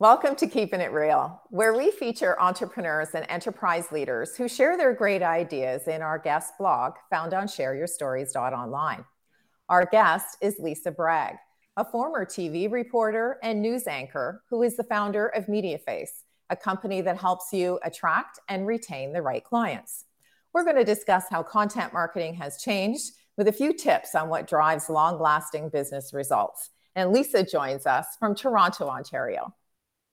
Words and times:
Welcome 0.00 0.36
to 0.36 0.46
Keeping 0.46 0.80
It 0.80 0.92
Real, 0.92 1.42
where 1.50 1.76
we 1.76 1.90
feature 1.90 2.40
entrepreneurs 2.40 3.08
and 3.14 3.26
enterprise 3.28 3.90
leaders 3.90 4.36
who 4.36 4.46
share 4.46 4.76
their 4.76 4.92
great 4.94 5.24
ideas 5.24 5.88
in 5.88 6.02
our 6.02 6.20
guest 6.20 6.52
blog 6.56 6.92
found 7.10 7.34
on 7.34 7.48
shareyourstories.online. 7.48 9.04
Our 9.68 9.86
guest 9.86 10.36
is 10.40 10.54
Lisa 10.60 10.92
Bragg, 10.92 11.34
a 11.76 11.84
former 11.84 12.24
TV 12.24 12.70
reporter 12.70 13.40
and 13.42 13.60
news 13.60 13.88
anchor 13.88 14.44
who 14.48 14.62
is 14.62 14.76
the 14.76 14.84
founder 14.84 15.26
of 15.30 15.46
MediaFace, 15.46 16.22
a 16.48 16.54
company 16.54 17.00
that 17.00 17.18
helps 17.18 17.52
you 17.52 17.80
attract 17.82 18.38
and 18.48 18.68
retain 18.68 19.12
the 19.12 19.22
right 19.22 19.42
clients. 19.42 20.04
We're 20.54 20.62
going 20.62 20.76
to 20.76 20.84
discuss 20.84 21.24
how 21.28 21.42
content 21.42 21.92
marketing 21.92 22.34
has 22.34 22.62
changed 22.62 23.14
with 23.36 23.48
a 23.48 23.52
few 23.52 23.72
tips 23.72 24.14
on 24.14 24.28
what 24.28 24.46
drives 24.46 24.88
long 24.88 25.18
lasting 25.18 25.70
business 25.70 26.14
results. 26.14 26.70
And 26.94 27.10
Lisa 27.10 27.42
joins 27.42 27.84
us 27.84 28.06
from 28.20 28.36
Toronto, 28.36 28.86
Ontario. 28.86 29.54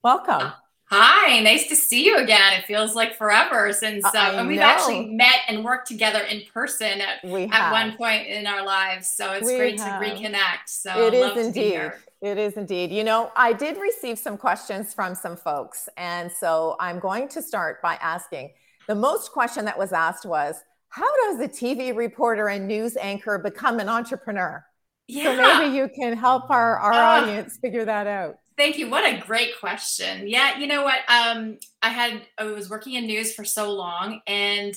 Welcome. 0.05 0.51
Hi, 0.91 1.39
nice 1.39 1.67
to 1.69 1.75
see 1.75 2.05
you 2.05 2.17
again. 2.17 2.59
It 2.59 2.65
feels 2.65 2.93
like 2.93 3.17
forever 3.17 3.73
since 3.73 4.05
uh, 4.05 4.33
and 4.35 4.47
we've 4.47 4.59
know. 4.59 4.63
actually 4.63 5.07
met 5.07 5.39
and 5.47 5.65
worked 5.65 5.87
together 5.87 6.19
in 6.19 6.43
person 6.53 7.01
at, 7.01 7.25
at 7.25 7.71
one 7.71 7.97
point 7.97 8.27
in 8.27 8.45
our 8.45 8.63
lives. 8.63 9.11
So 9.17 9.31
it's 9.31 9.47
we 9.47 9.57
great 9.57 9.79
have. 9.79 9.99
to 9.99 10.07
reconnect. 10.07 10.67
So 10.67 11.07
it 11.07 11.15
is 11.15 11.47
indeed. 11.47 11.91
It 12.21 12.37
is 12.37 12.53
indeed. 12.53 12.91
You 12.91 13.03
know, 13.03 13.31
I 13.35 13.51
did 13.51 13.77
receive 13.77 14.19
some 14.19 14.37
questions 14.37 14.93
from 14.93 15.15
some 15.15 15.35
folks. 15.35 15.89
And 15.97 16.31
so 16.31 16.75
I'm 16.79 16.99
going 16.99 17.27
to 17.29 17.41
start 17.41 17.81
by 17.81 17.95
asking 17.95 18.51
the 18.87 18.93
most 18.93 19.31
question 19.31 19.65
that 19.65 19.75
was 19.75 19.91
asked 19.91 20.23
was, 20.27 20.63
how 20.89 21.15
does 21.25 21.39
a 21.39 21.47
TV 21.47 21.95
reporter 21.95 22.49
and 22.49 22.67
news 22.67 22.95
anchor 22.95 23.39
become 23.39 23.79
an 23.79 23.89
entrepreneur? 23.89 24.63
Yeah. 25.07 25.23
So 25.23 25.35
maybe 25.41 25.75
you 25.75 25.89
can 25.89 26.15
help 26.15 26.51
our, 26.51 26.77
our 26.77 26.93
uh, 26.93 27.21
audience 27.23 27.57
figure 27.57 27.85
that 27.85 28.05
out. 28.05 28.37
Thank 28.57 28.77
you. 28.77 28.89
What 28.89 29.03
a 29.03 29.19
great 29.19 29.59
question. 29.59 30.29
Yeah, 30.29 30.57
you 30.57 30.67
know 30.67 30.83
what? 30.83 30.99
Um, 31.09 31.57
I 31.81 31.89
had 31.89 32.21
I 32.37 32.45
was 32.45 32.69
working 32.69 32.93
in 32.93 33.05
news 33.05 33.33
for 33.33 33.43
so 33.43 33.71
long, 33.73 34.21
and 34.27 34.73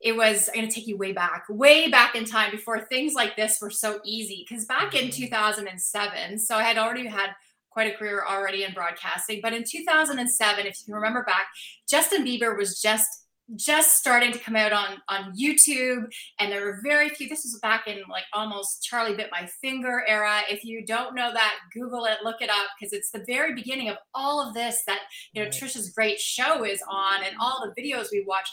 it 0.00 0.14
was 0.14 0.48
I'm 0.48 0.60
going 0.60 0.68
to 0.68 0.74
take 0.74 0.86
you 0.86 0.98
way 0.98 1.12
back, 1.12 1.46
way 1.48 1.88
back 1.88 2.14
in 2.14 2.26
time 2.26 2.50
before 2.50 2.80
things 2.80 3.14
like 3.14 3.34
this 3.34 3.58
were 3.62 3.70
so 3.70 4.00
easy. 4.04 4.44
Because 4.46 4.66
back 4.66 4.94
in 4.94 5.08
mm-hmm. 5.08 5.22
2007, 5.22 6.38
so 6.38 6.56
I 6.56 6.62
had 6.62 6.76
already 6.76 7.06
had 7.06 7.30
quite 7.70 7.92
a 7.92 7.96
career 7.96 8.22
already 8.28 8.62
in 8.62 8.72
broadcasting, 8.74 9.40
but 9.42 9.54
in 9.54 9.64
2007, 9.64 10.66
if 10.66 10.78
you 10.86 10.94
remember 10.94 11.24
back, 11.24 11.46
Justin 11.88 12.24
Bieber 12.24 12.56
was 12.56 12.80
just 12.80 13.23
just 13.56 13.98
starting 13.98 14.32
to 14.32 14.38
come 14.38 14.56
out 14.56 14.72
on 14.72 14.96
on 15.08 15.34
YouTube 15.36 16.06
and 16.38 16.50
there 16.50 16.64
were 16.64 16.80
very 16.82 17.10
few 17.10 17.28
this 17.28 17.44
was 17.44 17.58
back 17.60 17.86
in 17.86 18.02
like 18.10 18.24
almost 18.32 18.82
Charlie 18.82 19.16
bit 19.16 19.28
my 19.30 19.46
finger 19.60 20.02
era. 20.08 20.40
If 20.50 20.64
you 20.64 20.84
don't 20.84 21.14
know 21.14 21.32
that 21.32 21.54
google 21.72 22.06
it 22.06 22.18
look 22.24 22.40
it 22.40 22.50
up 22.50 22.68
because 22.78 22.92
it's 22.92 23.10
the 23.10 23.24
very 23.26 23.54
beginning 23.54 23.90
of 23.90 23.96
all 24.14 24.46
of 24.46 24.54
this 24.54 24.82
that 24.86 25.00
you 25.32 25.42
know 25.42 25.50
Trisha's 25.50 25.90
great 25.90 26.18
show 26.18 26.64
is 26.64 26.82
on 26.88 27.22
and 27.22 27.36
all 27.38 27.64
the 27.64 27.80
videos 27.80 28.06
we 28.10 28.24
watched. 28.26 28.52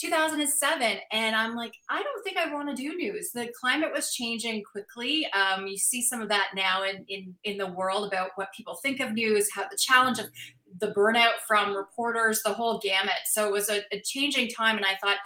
2007 0.00 0.96
and 1.12 1.36
i'm 1.36 1.54
like 1.54 1.74
i 1.90 2.02
don't 2.02 2.24
think 2.24 2.38
i 2.38 2.50
want 2.52 2.68
to 2.70 2.74
do 2.74 2.96
news. 2.96 3.32
The 3.32 3.52
climate 3.60 3.90
was 3.94 4.14
changing 4.14 4.62
quickly. 4.62 5.26
Um, 5.32 5.66
you 5.66 5.76
see 5.76 6.00
some 6.00 6.22
of 6.22 6.30
that 6.30 6.52
now 6.54 6.84
in, 6.84 7.04
in 7.08 7.34
in 7.44 7.58
the 7.58 7.66
world 7.66 8.10
about 8.10 8.30
what 8.36 8.48
people 8.56 8.78
think 8.82 9.00
of 9.00 9.12
news 9.12 9.50
how 9.54 9.68
the 9.68 9.76
challenge 9.78 10.18
of 10.18 10.30
the 10.78 10.92
burnout 10.92 11.38
from 11.46 11.76
reporters, 11.76 12.42
the 12.42 12.52
whole 12.52 12.78
gamut. 12.78 13.12
So 13.26 13.46
it 13.46 13.52
was 13.52 13.68
a, 13.68 13.82
a 13.92 14.00
changing 14.00 14.48
time. 14.48 14.76
And 14.76 14.86
I 14.86 14.96
thought, 15.02 15.18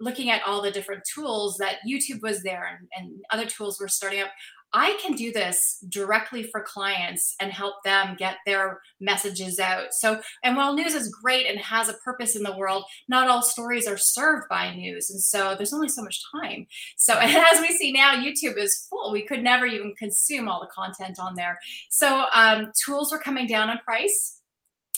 looking 0.00 0.30
at 0.30 0.42
all 0.44 0.60
the 0.60 0.70
different 0.70 1.02
tools 1.14 1.56
that 1.58 1.76
YouTube 1.88 2.22
was 2.22 2.42
there 2.42 2.66
and, 2.66 2.88
and 2.96 3.24
other 3.30 3.46
tools 3.46 3.78
were 3.80 3.88
starting 3.88 4.20
up, 4.20 4.30
I 4.74 4.98
can 5.02 5.14
do 5.14 5.32
this 5.32 5.84
directly 5.88 6.44
for 6.44 6.62
clients 6.62 7.36
and 7.40 7.52
help 7.52 7.82
them 7.84 8.16
get 8.18 8.36
their 8.46 8.80
messages 9.00 9.58
out. 9.58 9.92
So, 9.92 10.20
and 10.42 10.56
while 10.56 10.74
news 10.74 10.94
is 10.94 11.08
great 11.08 11.46
and 11.46 11.58
has 11.58 11.90
a 11.90 11.94
purpose 11.94 12.36
in 12.36 12.42
the 12.42 12.56
world, 12.56 12.84
not 13.06 13.28
all 13.28 13.42
stories 13.42 13.86
are 13.86 13.98
served 13.98 14.48
by 14.48 14.74
news. 14.74 15.10
And 15.10 15.20
so 15.20 15.54
there's 15.54 15.74
only 15.74 15.88
so 15.88 16.02
much 16.02 16.22
time. 16.32 16.66
So, 16.96 17.12
and 17.18 17.36
as 17.36 17.60
we 17.60 17.68
see 17.76 17.92
now, 17.92 18.14
YouTube 18.14 18.56
is 18.56 18.86
full. 18.88 19.12
We 19.12 19.26
could 19.26 19.42
never 19.42 19.66
even 19.66 19.94
consume 19.98 20.48
all 20.48 20.60
the 20.60 20.68
content 20.74 21.18
on 21.20 21.34
there. 21.34 21.58
So, 21.90 22.24
um, 22.34 22.72
tools 22.82 23.12
are 23.12 23.18
coming 23.18 23.46
down 23.46 23.68
in 23.68 23.78
price 23.78 24.41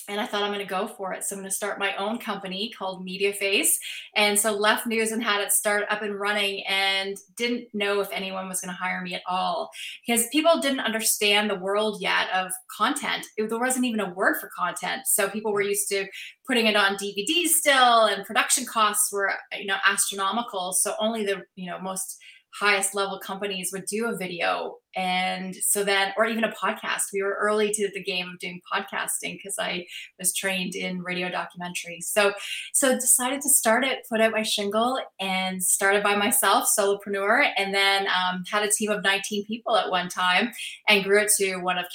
and 0.09 0.21
I 0.21 0.27
thought 0.27 0.43
I'm 0.43 0.53
going 0.53 0.59
to 0.59 0.67
go 0.67 0.87
for 0.87 1.13
it. 1.13 1.25
So 1.25 1.35
I'm 1.35 1.41
going 1.41 1.51
to 1.51 1.55
start 1.55 1.79
my 1.79 1.97
own 1.97 2.19
company 2.19 2.71
called 2.77 3.07
MediaFace. 3.07 3.69
And 4.15 4.39
so 4.39 4.53
left 4.53 4.87
news 4.87 5.13
and 5.13 5.23
had 5.23 5.41
it 5.41 5.53
start 5.53 5.85
up 5.89 6.03
and 6.03 6.19
running 6.19 6.63
and 6.67 7.17
didn't 7.37 7.69
know 7.73 8.01
if 8.01 8.09
anyone 8.13 8.49
was 8.49 8.61
going 8.61 8.75
to 8.75 8.81
hire 8.81 9.01
me 9.01 9.15
at 9.15 9.23
all 9.27 9.71
because 10.07 10.27
people 10.29 10.61
didn't 10.61 10.81
understand 10.81 11.49
the 11.49 11.55
world 11.55 12.03
yet 12.03 12.29
of 12.35 12.53
content. 12.77 13.27
It, 13.37 13.49
there 13.49 13.59
wasn't 13.59 13.87
even 13.87 14.01
a 14.01 14.13
word 14.13 14.37
for 14.41 14.51
content. 14.57 15.07
So 15.07 15.29
people 15.29 15.53
were 15.53 15.63
used 15.63 15.89
to 15.89 16.07
putting 16.47 16.67
it 16.67 16.77
on 16.77 16.97
DVDs 16.97 17.49
still 17.49 18.07
and 18.07 18.25
production 18.27 18.67
costs 18.67 19.11
were, 19.13 19.33
you 19.59 19.67
know, 19.67 19.79
astronomical. 19.87 20.73
So 20.73 20.95
only 21.01 21.25
the, 21.25 21.43
you 21.57 21.71
know, 21.71 21.79
most 21.81 22.19
highest 22.55 22.95
level 22.95 23.19
companies 23.19 23.71
would 23.73 23.87
do 23.87 24.07
a 24.07 24.17
video 24.17 24.77
and 24.97 25.55
so 25.57 25.85
then 25.85 26.13
or 26.17 26.27
even 26.27 26.45
a 26.45 26.53
podcast. 26.53 27.13
We 27.13 27.23
were 27.23 27.37
early 27.41 27.73
to 27.73 27.91
the 27.93 28.03
game 28.03 28.29
of 28.29 28.39
doing 28.39 28.61
podcasting 28.73 29.37
because 29.37 29.57
i 29.59 29.87
was 30.19 30.35
trained 30.35 30.75
in 30.75 31.03
radio 31.03 31.31
documentary. 31.31 32.01
So 32.01 32.33
so 32.73 32.95
decided 32.95 33.41
to 33.43 33.49
start 33.49 33.85
it 33.85 34.07
put 34.09 34.21
out 34.21 34.33
my 34.33 34.43
shingle 34.43 35.01
and 35.21 35.63
started 35.63 36.03
by 36.03 36.17
myself 36.17 36.69
solopreneur 36.79 37.51
and 37.57 37.75
then 37.75 38.07
um, 38.07 38.45
had 38.51 38.63
a 38.63 38.71
team 38.71 38.91
of 38.91 39.03
19 39.03 39.47
people 39.47 39.77
at 39.77 39.91
one 39.91 40.09
time 40.09 40.53
and 40.89 41.05
grew 41.05 41.21
it 41.21 41.31
to 41.39 41.57
one 41.57 41.79
of 41.79 41.87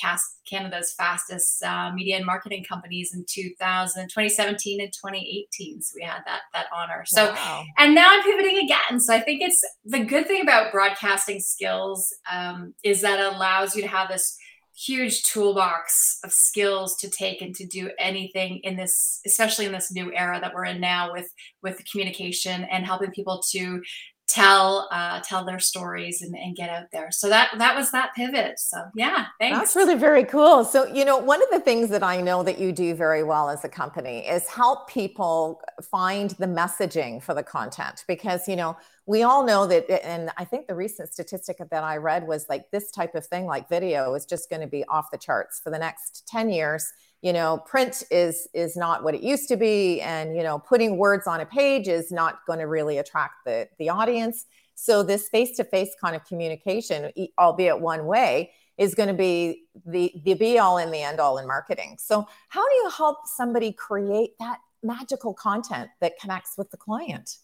canada's 0.49 0.93
fastest 0.97 1.63
uh, 1.63 1.91
media 1.93 2.15
and 2.15 2.25
marketing 2.25 2.63
companies 2.67 3.13
in 3.13 3.23
2000 3.27 4.03
2017 4.09 4.81
and 4.81 4.91
2018 4.93 5.81
so 5.81 5.93
we 5.95 6.03
had 6.03 6.21
that 6.25 6.41
that 6.53 6.65
honor. 6.75 7.03
So 7.05 7.31
wow. 7.31 7.63
and 7.77 7.95
now 7.95 8.07
i'm 8.09 8.23
pivoting 8.23 8.57
again. 8.57 8.99
So 8.99 9.13
i 9.13 9.19
think 9.19 9.41
it's 9.41 9.61
the 9.85 10.03
good 10.03 10.27
thing 10.27 10.41
about 10.41 10.71
broadcasting 10.71 11.39
skills 11.39 12.13
um, 12.31 12.73
is 12.89 13.01
that 13.01 13.19
allows 13.19 13.75
you 13.75 13.81
to 13.81 13.87
have 13.87 14.09
this 14.09 14.37
huge 14.75 15.23
toolbox 15.23 16.19
of 16.23 16.31
skills 16.31 16.95
to 16.97 17.09
take 17.09 17.41
and 17.41 17.53
to 17.53 17.65
do 17.65 17.91
anything 17.99 18.59
in 18.63 18.77
this 18.77 19.19
especially 19.25 19.65
in 19.65 19.73
this 19.73 19.91
new 19.91 20.13
era 20.13 20.39
that 20.39 20.53
we're 20.53 20.65
in 20.65 20.79
now 20.79 21.11
with 21.11 21.29
with 21.61 21.83
communication 21.91 22.63
and 22.65 22.85
helping 22.85 23.11
people 23.11 23.41
to 23.51 23.81
tell 24.29 24.87
uh, 24.91 25.19
tell 25.21 25.43
their 25.43 25.59
stories 25.59 26.21
and, 26.21 26.35
and 26.35 26.55
get 26.55 26.69
out 26.69 26.91
there. 26.91 27.11
So 27.11 27.29
that 27.29 27.51
that 27.57 27.75
was 27.75 27.91
that 27.91 28.13
pivot. 28.15 28.59
So 28.59 28.77
yeah 28.95 29.27
thanks. 29.39 29.57
That's 29.57 29.75
really 29.75 29.95
very 29.95 30.23
cool. 30.23 30.63
So 30.65 30.85
you 30.87 31.05
know 31.05 31.17
one 31.17 31.41
of 31.41 31.49
the 31.51 31.59
things 31.59 31.89
that 31.89 32.03
i 32.03 32.19
know 32.21 32.43
that 32.43 32.59
you 32.59 32.71
do 32.71 32.95
very 32.95 33.23
well 33.23 33.49
as 33.49 33.63
a 33.63 33.69
company 33.69 34.19
is 34.27 34.47
help 34.47 34.89
people 34.89 35.61
find 35.91 36.31
the 36.31 36.45
messaging 36.45 37.21
for 37.21 37.33
the 37.33 37.43
content 37.43 38.03
because 38.07 38.47
you 38.47 38.55
know 38.55 38.75
we 39.05 39.23
all 39.23 39.45
know 39.45 39.65
that 39.67 39.89
and 40.05 40.29
i 40.37 40.43
think 40.43 40.67
the 40.67 40.75
recent 40.75 41.11
statistic 41.11 41.57
that 41.71 41.83
i 41.83 41.97
read 41.97 42.27
was 42.27 42.47
like 42.49 42.69
this 42.71 42.91
type 42.91 43.15
of 43.15 43.25
thing 43.25 43.45
like 43.45 43.69
video 43.69 44.13
is 44.13 44.25
just 44.25 44.49
going 44.49 44.61
to 44.61 44.67
be 44.67 44.83
off 44.85 45.11
the 45.11 45.17
charts 45.17 45.59
for 45.63 45.69
the 45.69 45.79
next 45.79 46.27
10 46.27 46.49
years 46.49 46.91
you 47.21 47.33
know 47.33 47.57
print 47.65 48.03
is 48.11 48.47
is 48.53 48.77
not 48.77 49.03
what 49.03 49.13
it 49.13 49.21
used 49.21 49.47
to 49.49 49.57
be 49.57 50.01
and 50.01 50.35
you 50.35 50.43
know 50.43 50.59
putting 50.59 50.97
words 50.97 51.27
on 51.27 51.41
a 51.41 51.45
page 51.45 51.87
is 51.87 52.11
not 52.11 52.45
going 52.45 52.59
to 52.59 52.65
really 52.65 52.97
attract 52.97 53.45
the 53.45 53.67
the 53.77 53.89
audience. 53.89 54.45
So 54.75 55.03
this 55.03 55.27
face 55.27 55.57
to 55.57 55.65
face 55.65 55.89
kind 56.01 56.15
of 56.15 56.23
communication 56.25 57.11
albeit 57.37 57.79
one 57.79 58.05
way 58.05 58.51
is 58.77 58.95
going 58.95 59.09
to 59.09 59.15
be 59.15 59.63
the 59.85 60.13
the 60.23 60.33
be 60.35 60.57
all 60.57 60.77
and 60.77 60.93
the 60.93 61.01
end 61.01 61.19
all 61.19 61.37
in 61.37 61.47
marketing. 61.47 61.97
So 61.99 62.25
how 62.47 62.67
do 62.67 62.75
you 62.75 62.89
help 62.89 63.17
somebody 63.25 63.73
create 63.73 64.31
that 64.39 64.59
magical 64.81 65.33
content 65.33 65.89
that 65.99 66.13
connects 66.19 66.57
with 66.57 66.71
the 66.71 66.77
client? 66.77 67.37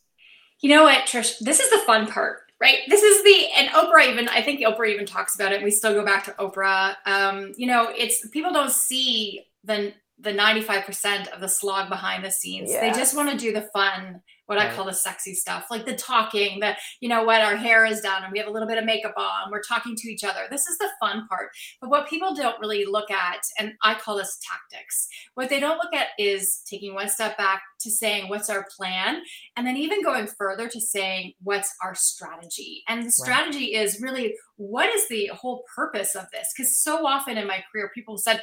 You 0.62 0.70
know 0.70 0.84
what 0.84 1.06
trish? 1.06 1.38
This 1.40 1.60
is 1.60 1.70
the 1.70 1.86
fun 1.86 2.08
part 2.08 2.40
right? 2.62 2.80
This 2.88 3.04
is 3.04 3.24
the 3.24 3.48
and 3.58 3.70
oprah 3.70 4.08
even 4.08 4.30
i 4.30 4.42
think 4.42 4.62
oprah 4.62 4.90
even 4.90 5.06
talks 5.06 5.36
about 5.36 5.52
it 5.52 5.62
we 5.62 5.72
still 5.72 5.94
go 5.94 6.06
back 6.06 6.24
to 6.24 6.32
oprah. 6.32 6.96
Um, 7.06 7.54
you 7.58 7.68
know 7.68 7.92
it's 7.94 8.28
people 8.30 8.54
don't 8.54 8.72
see 8.72 9.46
the 9.66 9.94
the 10.18 10.32
95% 10.32 11.28
of 11.34 11.42
the 11.42 11.50
slog 11.50 11.90
behind 11.90 12.24
the 12.24 12.32
scenes. 12.32 12.70
Yes. 12.70 12.82
They 12.82 13.00
just 13.00 13.16
want 13.16 13.30
to 13.32 13.38
do 13.38 13.52
the 13.52 13.68
fun, 13.74 14.22
what 14.46 14.58
right. 14.58 14.72
I 14.72 14.74
call 14.74 14.86
the 14.86 14.94
sexy 14.94 15.34
stuff, 15.34 15.66
like 15.70 15.86
the 15.86 15.96
talking, 15.96 16.62
the, 16.62 16.78
you 17.02 17.10
know 17.10 17.26
what, 17.26 17.42
our 17.42 17.58
hair 17.58 17.86
is 17.86 18.00
done 18.00 18.24
and 18.24 18.32
we 18.32 18.40
have 18.40 18.48
a 18.48 18.52
little 18.52 18.68
bit 18.68 18.78
of 18.78 18.86
makeup 18.86 19.16
on, 19.18 19.52
we're 19.52 19.62
talking 19.62 19.94
to 19.94 20.08
each 20.08 20.24
other. 20.24 20.48
This 20.50 20.68
is 20.68 20.78
the 20.78 20.88
fun 21.02 21.28
part. 21.28 21.50
But 21.82 21.90
what 21.90 22.08
people 22.08 22.34
don't 22.34 22.58
really 22.62 22.86
look 22.86 23.12
at, 23.12 23.42
and 23.60 23.74
I 23.84 23.96
call 23.96 24.16
this 24.16 24.40
tactics, 24.42 25.10
what 25.34 25.50
they 25.50 25.60
don't 25.60 25.78
look 25.78 25.94
at 25.94 26.08
is 26.18 26.62
taking 26.70 26.94
one 26.94 27.10
step 27.10 27.38
back 27.38 27.64
to 27.82 27.92
saying, 27.92 28.30
what's 28.30 28.50
our 28.50 28.66
plan? 28.78 29.22
And 29.58 29.68
then 29.68 29.76
even 29.76 30.02
going 30.02 30.28
further 30.28 30.70
to 30.70 30.80
saying, 30.80 31.34
what's 31.44 31.74
our 31.84 31.94
strategy? 31.94 32.84
And 32.88 33.06
the 33.06 33.12
strategy 33.12 33.76
right. 33.76 33.84
is 33.84 34.00
really, 34.02 34.36
what 34.56 34.90
is 34.96 35.10
the 35.10 35.28
whole 35.34 35.66
purpose 35.76 36.16
of 36.16 36.32
this? 36.32 36.54
Because 36.56 36.78
so 36.78 37.06
often 37.06 37.38
in 37.38 37.48
my 37.48 37.62
career, 37.70 37.92
people 37.94 38.18
said, 38.18 38.42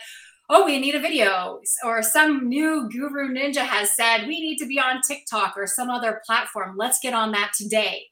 oh, 0.54 0.66
we 0.66 0.78
need 0.78 0.94
a 0.94 1.00
video, 1.00 1.60
or 1.82 2.02
some 2.02 2.46
new 2.46 2.86
guru 2.90 3.34
ninja 3.34 3.62
has 3.62 3.96
said 3.96 4.26
we 4.26 4.38
need 4.38 4.58
to 4.58 4.66
be 4.66 4.78
on 4.78 5.00
TikTok 5.00 5.54
or 5.56 5.66
some 5.66 5.88
other 5.88 6.20
platform. 6.26 6.76
Let's 6.76 6.98
get 7.00 7.14
on 7.14 7.32
that 7.32 7.52
today. 7.56 8.02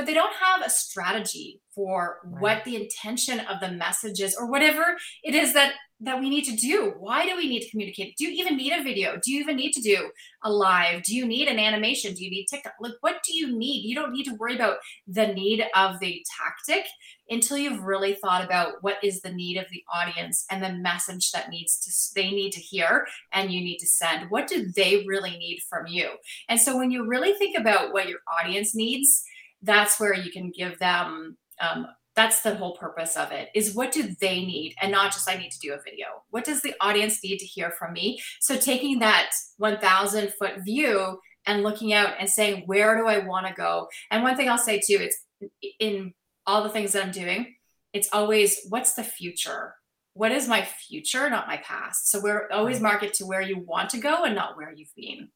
But 0.00 0.06
they 0.06 0.14
don't 0.14 0.32
have 0.40 0.62
a 0.64 0.70
strategy 0.70 1.60
for 1.74 2.20
right. 2.24 2.40
what 2.40 2.64
the 2.64 2.74
intention 2.74 3.38
of 3.40 3.60
the 3.60 3.70
message 3.70 4.18
is 4.18 4.34
or 4.34 4.50
whatever 4.50 4.96
it 5.22 5.34
is 5.34 5.52
that 5.52 5.74
that 6.02 6.18
we 6.18 6.30
need 6.30 6.44
to 6.44 6.56
do. 6.56 6.94
Why 6.98 7.26
do 7.26 7.36
we 7.36 7.46
need 7.46 7.60
to 7.60 7.70
communicate? 7.70 8.16
Do 8.16 8.24
you 8.24 8.42
even 8.42 8.56
need 8.56 8.72
a 8.72 8.82
video? 8.82 9.18
Do 9.22 9.30
you 9.30 9.40
even 9.40 9.56
need 9.56 9.72
to 9.72 9.82
do 9.82 10.10
a 10.42 10.50
live? 10.50 11.02
Do 11.02 11.14
you 11.14 11.26
need 11.26 11.46
an 11.46 11.58
animation? 11.58 12.14
Do 12.14 12.24
you 12.24 12.30
need 12.30 12.46
TikTok? 12.46 12.72
Like, 12.80 12.94
what 13.02 13.16
do 13.22 13.36
you 13.36 13.54
need? 13.54 13.82
You 13.86 13.94
don't 13.94 14.12
need 14.12 14.24
to 14.24 14.34
worry 14.36 14.54
about 14.54 14.78
the 15.06 15.26
need 15.26 15.62
of 15.76 16.00
the 16.00 16.24
tactic 16.38 16.86
until 17.28 17.58
you've 17.58 17.82
really 17.82 18.14
thought 18.14 18.42
about 18.42 18.76
what 18.80 18.96
is 19.04 19.20
the 19.20 19.30
need 19.34 19.58
of 19.58 19.66
the 19.70 19.84
audience 19.92 20.46
and 20.50 20.62
the 20.62 20.72
message 20.72 21.32
that 21.32 21.50
needs 21.50 21.78
to 21.80 22.14
they 22.14 22.30
need 22.30 22.52
to 22.52 22.60
hear 22.60 23.06
and 23.34 23.52
you 23.52 23.60
need 23.60 23.76
to 23.80 23.86
send. 23.86 24.30
What 24.30 24.46
do 24.46 24.72
they 24.74 25.04
really 25.06 25.36
need 25.36 25.60
from 25.68 25.86
you? 25.86 26.12
And 26.48 26.58
so 26.58 26.78
when 26.78 26.90
you 26.90 27.06
really 27.06 27.34
think 27.34 27.58
about 27.58 27.92
what 27.92 28.08
your 28.08 28.20
audience 28.40 28.74
needs, 28.74 29.22
that's 29.62 30.00
where 30.00 30.14
you 30.14 30.30
can 30.30 30.50
give 30.50 30.78
them 30.78 31.36
um, 31.60 31.86
that's 32.16 32.42
the 32.42 32.54
whole 32.54 32.76
purpose 32.76 33.16
of 33.16 33.30
it 33.32 33.48
is 33.54 33.74
what 33.74 33.92
do 33.92 34.14
they 34.20 34.44
need 34.44 34.74
and 34.82 34.90
not 34.90 35.12
just 35.12 35.30
i 35.30 35.36
need 35.36 35.50
to 35.50 35.58
do 35.58 35.72
a 35.72 35.82
video. 35.82 36.06
What 36.30 36.44
does 36.44 36.60
the 36.60 36.74
audience 36.80 37.22
need 37.22 37.38
to 37.38 37.46
hear 37.46 37.70
from 37.70 37.92
me? 37.92 38.20
So 38.40 38.56
taking 38.56 38.98
that 38.98 39.30
1000 39.58 40.32
foot 40.38 40.64
view 40.64 41.18
and 41.46 41.62
looking 41.62 41.92
out 41.92 42.14
and 42.18 42.28
saying 42.28 42.64
where 42.66 42.96
do 42.96 43.06
i 43.06 43.18
want 43.18 43.46
to 43.46 43.54
go? 43.54 43.88
And 44.10 44.22
one 44.22 44.36
thing 44.36 44.48
i'll 44.48 44.58
say 44.58 44.78
too 44.78 44.98
it's 45.00 45.24
in 45.78 46.12
all 46.46 46.62
the 46.62 46.70
things 46.70 46.92
that 46.92 47.04
i'm 47.04 47.12
doing 47.12 47.54
it's 47.92 48.08
always 48.12 48.60
what's 48.68 48.94
the 48.94 49.04
future? 49.04 49.74
What 50.14 50.32
is 50.32 50.48
my 50.48 50.62
future 50.62 51.30
not 51.30 51.46
my 51.46 51.58
past? 51.58 52.10
So 52.10 52.20
we're 52.20 52.48
always 52.50 52.80
market 52.80 53.14
to 53.14 53.26
where 53.26 53.40
you 53.40 53.58
want 53.60 53.90
to 53.90 53.98
go 53.98 54.24
and 54.24 54.34
not 54.34 54.56
where 54.56 54.72
you've 54.72 54.94
been 54.96 55.28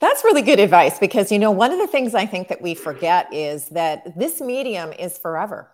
that's 0.00 0.24
really 0.24 0.42
good 0.42 0.60
advice 0.60 0.98
because 0.98 1.30
you 1.30 1.38
know 1.38 1.50
one 1.50 1.72
of 1.72 1.78
the 1.78 1.86
things 1.86 2.14
i 2.14 2.26
think 2.26 2.48
that 2.48 2.60
we 2.60 2.74
forget 2.74 3.32
is 3.32 3.68
that 3.68 4.18
this 4.18 4.40
medium 4.40 4.92
is 4.92 5.18
forever 5.18 5.70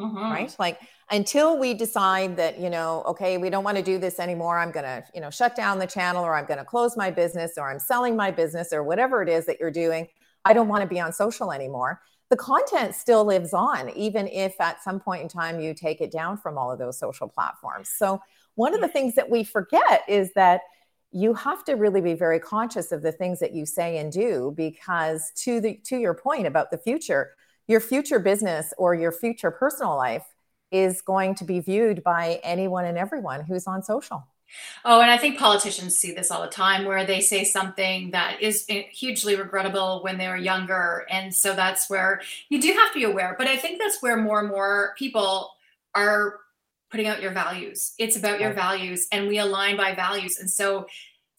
mm-hmm. 0.00 0.32
right? 0.32 0.56
Like 0.58 0.80
until 1.10 1.58
we 1.58 1.74
decide 1.74 2.36
that, 2.36 2.58
you 2.58 2.70
know, 2.70 3.02
okay, 3.06 3.38
we 3.38 3.50
don't 3.50 3.64
want 3.64 3.76
to 3.76 3.82
do 3.82 3.98
this 3.98 4.18
anymore, 4.18 4.58
I'm 4.58 4.70
going 4.70 4.84
to, 4.84 5.04
you 5.14 5.20
know, 5.20 5.30
shut 5.30 5.54
down 5.54 5.78
the 5.78 5.86
channel 5.86 6.24
or 6.24 6.34
I'm 6.34 6.46
going 6.46 6.58
to 6.58 6.64
close 6.64 6.96
my 6.96 7.10
business 7.10 7.52
or 7.56 7.70
I'm 7.70 7.78
selling 7.78 8.16
my 8.16 8.30
business 8.30 8.72
or 8.72 8.82
whatever 8.82 9.22
it 9.22 9.28
is 9.28 9.46
that 9.46 9.58
you're 9.60 9.70
doing. 9.70 10.08
I 10.44 10.52
don't 10.52 10.68
want 10.68 10.82
to 10.82 10.88
be 10.88 11.00
on 11.00 11.12
social 11.12 11.52
anymore. 11.52 12.00
The 12.30 12.36
content 12.36 12.94
still 12.94 13.24
lives 13.24 13.52
on, 13.52 13.90
even 13.90 14.28
if 14.28 14.60
at 14.60 14.82
some 14.82 15.00
point 15.00 15.22
in 15.22 15.28
time 15.28 15.60
you 15.60 15.74
take 15.74 16.00
it 16.00 16.12
down 16.12 16.36
from 16.36 16.56
all 16.56 16.70
of 16.70 16.78
those 16.78 16.98
social 16.98 17.28
platforms. 17.28 17.90
So, 17.94 18.20
one 18.54 18.74
of 18.74 18.80
the 18.80 18.88
things 18.88 19.14
that 19.14 19.30
we 19.30 19.42
forget 19.42 20.02
is 20.06 20.32
that 20.34 20.60
you 21.12 21.34
have 21.34 21.64
to 21.64 21.74
really 21.74 22.00
be 22.00 22.14
very 22.14 22.38
conscious 22.38 22.92
of 22.92 23.02
the 23.02 23.12
things 23.12 23.40
that 23.40 23.52
you 23.52 23.66
say 23.66 23.98
and 23.98 24.12
do 24.12 24.52
because 24.56 25.32
to 25.36 25.60
the 25.60 25.80
to 25.84 25.96
your 25.96 26.14
point 26.14 26.46
about 26.46 26.70
the 26.70 26.78
future 26.78 27.34
your 27.70 27.80
future 27.80 28.18
business 28.18 28.74
or 28.78 28.94
your 28.96 29.12
future 29.12 29.52
personal 29.52 29.96
life 29.96 30.26
is 30.72 31.00
going 31.00 31.36
to 31.36 31.44
be 31.44 31.60
viewed 31.60 32.02
by 32.02 32.40
anyone 32.42 32.84
and 32.84 32.98
everyone 32.98 33.44
who's 33.44 33.66
on 33.66 33.82
social. 33.82 34.26
Oh, 34.84 35.00
and 35.00 35.08
I 35.08 35.16
think 35.16 35.38
politicians 35.38 35.96
see 35.96 36.12
this 36.12 36.32
all 36.32 36.42
the 36.42 36.48
time 36.48 36.84
where 36.84 37.06
they 37.06 37.20
say 37.20 37.44
something 37.44 38.10
that 38.10 38.42
is 38.42 38.64
eh, 38.68 38.82
hugely 38.90 39.36
regrettable 39.36 40.02
when 40.02 40.18
they 40.18 40.26
were 40.26 40.36
younger. 40.36 41.06
And 41.08 41.32
so 41.32 41.54
that's 41.54 41.88
where 41.88 42.20
you 42.48 42.60
do 42.60 42.72
have 42.72 42.92
to 42.92 42.98
be 42.98 43.04
aware. 43.04 43.36
But 43.38 43.46
I 43.46 43.56
think 43.56 43.78
that's 43.78 44.02
where 44.02 44.16
more 44.16 44.40
and 44.40 44.48
more 44.48 44.94
people 44.98 45.52
are 45.94 46.40
putting 46.90 47.06
out 47.06 47.22
your 47.22 47.32
values. 47.32 47.92
It's 47.98 48.16
about 48.16 48.40
your 48.40 48.52
values, 48.52 49.06
and 49.12 49.28
we 49.28 49.38
align 49.38 49.76
by 49.76 49.94
values. 49.94 50.38
And 50.38 50.50
so 50.50 50.86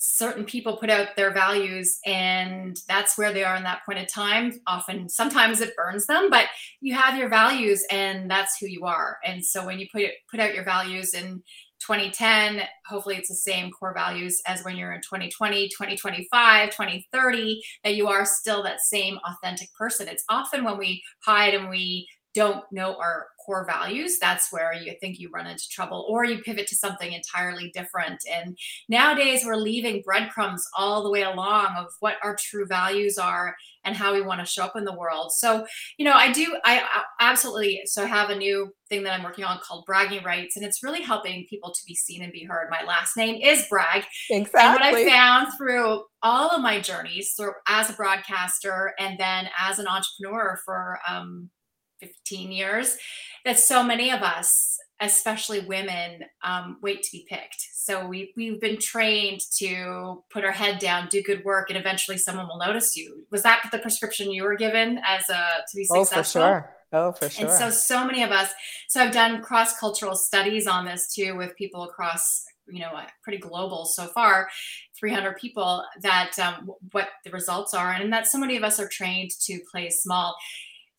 certain 0.03 0.43
people 0.43 0.77
put 0.77 0.89
out 0.89 1.15
their 1.15 1.31
values 1.31 1.99
and 2.07 2.75
that's 2.87 3.19
where 3.19 3.31
they 3.31 3.43
are 3.43 3.55
in 3.55 3.61
that 3.61 3.85
point 3.85 3.99
of 3.99 4.07
time 4.07 4.51
often 4.65 5.07
sometimes 5.07 5.61
it 5.61 5.75
burns 5.75 6.07
them 6.07 6.27
but 6.31 6.47
you 6.79 6.95
have 6.95 7.19
your 7.19 7.29
values 7.29 7.85
and 7.91 8.29
that's 8.29 8.57
who 8.57 8.65
you 8.65 8.83
are 8.83 9.19
and 9.23 9.45
so 9.45 9.63
when 9.63 9.77
you 9.77 9.85
put 9.91 10.01
it, 10.01 10.15
put 10.27 10.39
out 10.39 10.55
your 10.55 10.63
values 10.63 11.13
in 11.13 11.43
2010 11.85 12.63
hopefully 12.87 13.15
it's 13.15 13.29
the 13.29 13.35
same 13.35 13.69
core 13.69 13.93
values 13.93 14.41
as 14.47 14.63
when 14.63 14.75
you're 14.75 14.93
in 14.93 15.01
2020 15.01 15.69
2025 15.69 16.71
2030 16.71 17.61
that 17.83 17.93
you 17.93 18.07
are 18.07 18.25
still 18.25 18.63
that 18.63 18.81
same 18.81 19.19
authentic 19.29 19.71
person 19.75 20.07
it's 20.07 20.25
often 20.29 20.63
when 20.63 20.79
we 20.79 21.03
hide 21.23 21.53
and 21.53 21.69
we 21.69 22.07
don't 22.33 22.63
know 22.71 22.95
our 22.95 23.27
core 23.45 23.65
values, 23.65 24.17
that's 24.19 24.51
where 24.51 24.73
you 24.73 24.93
think 25.01 25.19
you 25.19 25.29
run 25.33 25.47
into 25.47 25.67
trouble 25.69 26.05
or 26.07 26.23
you 26.23 26.41
pivot 26.41 26.67
to 26.67 26.75
something 26.75 27.11
entirely 27.11 27.71
different. 27.73 28.19
And 28.31 28.57
nowadays 28.87 29.43
we're 29.45 29.55
leaving 29.55 30.01
breadcrumbs 30.05 30.63
all 30.77 31.03
the 31.03 31.09
way 31.09 31.23
along 31.23 31.75
of 31.77 31.87
what 31.99 32.15
our 32.23 32.37
true 32.39 32.65
values 32.65 33.17
are 33.17 33.55
and 33.83 33.95
how 33.95 34.13
we 34.13 34.21
want 34.21 34.39
to 34.39 34.45
show 34.45 34.63
up 34.63 34.75
in 34.75 34.85
the 34.85 34.95
world. 34.95 35.33
So, 35.33 35.65
you 35.97 36.05
know, 36.05 36.13
I 36.13 36.31
do, 36.31 36.55
I, 36.63 36.81
I 36.81 37.03
absolutely, 37.19 37.81
so 37.85 38.03
I 38.03 38.07
have 38.07 38.29
a 38.29 38.35
new 38.35 38.71
thing 38.89 39.03
that 39.03 39.13
I'm 39.13 39.23
working 39.23 39.43
on 39.43 39.59
called 39.59 39.85
bragging 39.85 40.23
rights, 40.23 40.55
and 40.55 40.63
it's 40.63 40.83
really 40.83 41.01
helping 41.01 41.47
people 41.49 41.71
to 41.71 41.81
be 41.87 41.95
seen 41.95 42.21
and 42.21 42.31
be 42.31 42.43
heard. 42.43 42.67
My 42.69 42.83
last 42.85 43.17
name 43.17 43.41
is 43.41 43.65
Bragg. 43.67 44.03
Exactly. 44.29 44.61
And 44.61 44.73
what 44.73 44.83
I 44.83 45.09
found 45.09 45.47
through 45.57 46.03
all 46.21 46.49
of 46.49 46.61
my 46.61 46.79
journeys, 46.79 47.33
so 47.33 47.53
as 47.67 47.89
a 47.89 47.93
broadcaster 47.93 48.93
and 48.99 49.19
then 49.19 49.49
as 49.59 49.79
an 49.79 49.87
entrepreneur 49.87 50.59
for, 50.63 50.99
um, 51.09 51.49
15 52.01 52.51
years 52.51 52.97
that 53.45 53.59
so 53.59 53.83
many 53.83 54.11
of 54.11 54.21
us 54.21 54.77
especially 55.03 55.61
women 55.61 56.23
um, 56.43 56.77
wait 56.83 57.01
to 57.01 57.11
be 57.11 57.25
picked. 57.27 57.69
So 57.73 58.05
we, 58.05 58.33
we've 58.37 58.61
been 58.61 58.77
trained 58.77 59.41
to 59.57 60.23
put 60.29 60.45
our 60.45 60.51
head 60.51 60.77
down 60.77 61.07
do 61.07 61.23
good 61.23 61.43
work 61.43 61.71
and 61.71 61.77
eventually 61.77 62.19
someone 62.19 62.47
will 62.47 62.59
notice 62.59 62.95
you. 62.95 63.25
Was 63.31 63.41
that 63.41 63.67
the 63.71 63.79
prescription 63.79 64.31
you 64.31 64.43
were 64.43 64.55
given 64.55 65.01
as 65.05 65.27
a 65.29 65.63
to 65.67 65.75
be 65.75 65.85
successful 65.85 66.19
oh 66.19 66.23
for 66.23 66.23
sure. 66.23 66.75
Oh 66.93 67.11
for 67.13 67.29
sure 67.29 67.47
and 67.47 67.57
so 67.57 67.69
so 67.69 68.05
many 68.05 68.21
of 68.21 68.31
us 68.31 68.51
so 68.89 69.01
i've 69.01 69.13
done 69.13 69.41
cross-cultural 69.41 70.13
studies 70.13 70.67
on 70.67 70.83
this 70.83 71.13
too 71.13 71.37
with 71.37 71.55
people 71.55 71.83
across 71.83 72.43
you 72.67 72.81
know 72.81 72.91
pretty 73.23 73.37
global 73.37 73.85
so 73.85 74.07
far 74.07 74.49
300 75.01 75.35
people 75.37 75.83
that 76.01 76.37
um, 76.39 76.71
what 76.91 77.09
the 77.25 77.31
results 77.31 77.73
are. 77.73 77.91
And 77.91 78.13
that 78.13 78.27
so 78.27 78.37
many 78.37 78.55
of 78.55 78.63
us 78.63 78.79
are 78.79 78.87
trained 78.87 79.31
to 79.41 79.59
play 79.71 79.89
small 79.89 80.35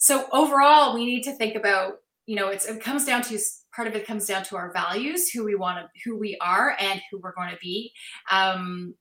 so 0.02 0.26
overall 0.32 0.94
we 0.94 1.06
need 1.06 1.22
to 1.22 1.32
think 1.36 1.54
about 1.54 1.94
you 2.26 2.34
know 2.34 2.48
it 2.48 2.64
comes 2.80 3.04
down 3.04 3.22
to 3.22 3.38
part 3.74 3.86
of 3.86 3.94
it 3.94 4.04
comes 4.04 4.26
down 4.26 4.42
to 4.42 4.56
our 4.56 4.72
values 4.72 5.30
who 5.30 5.44
we 5.44 5.54
want 5.54 5.78
to 5.78 6.00
who 6.04 6.18
we 6.18 6.36
are 6.40 6.76
and 6.80 7.00
who 7.10 7.20
we're 7.20 7.34
going 7.34 7.50
to 7.50 7.58
be 7.62 7.92
um 8.30 8.94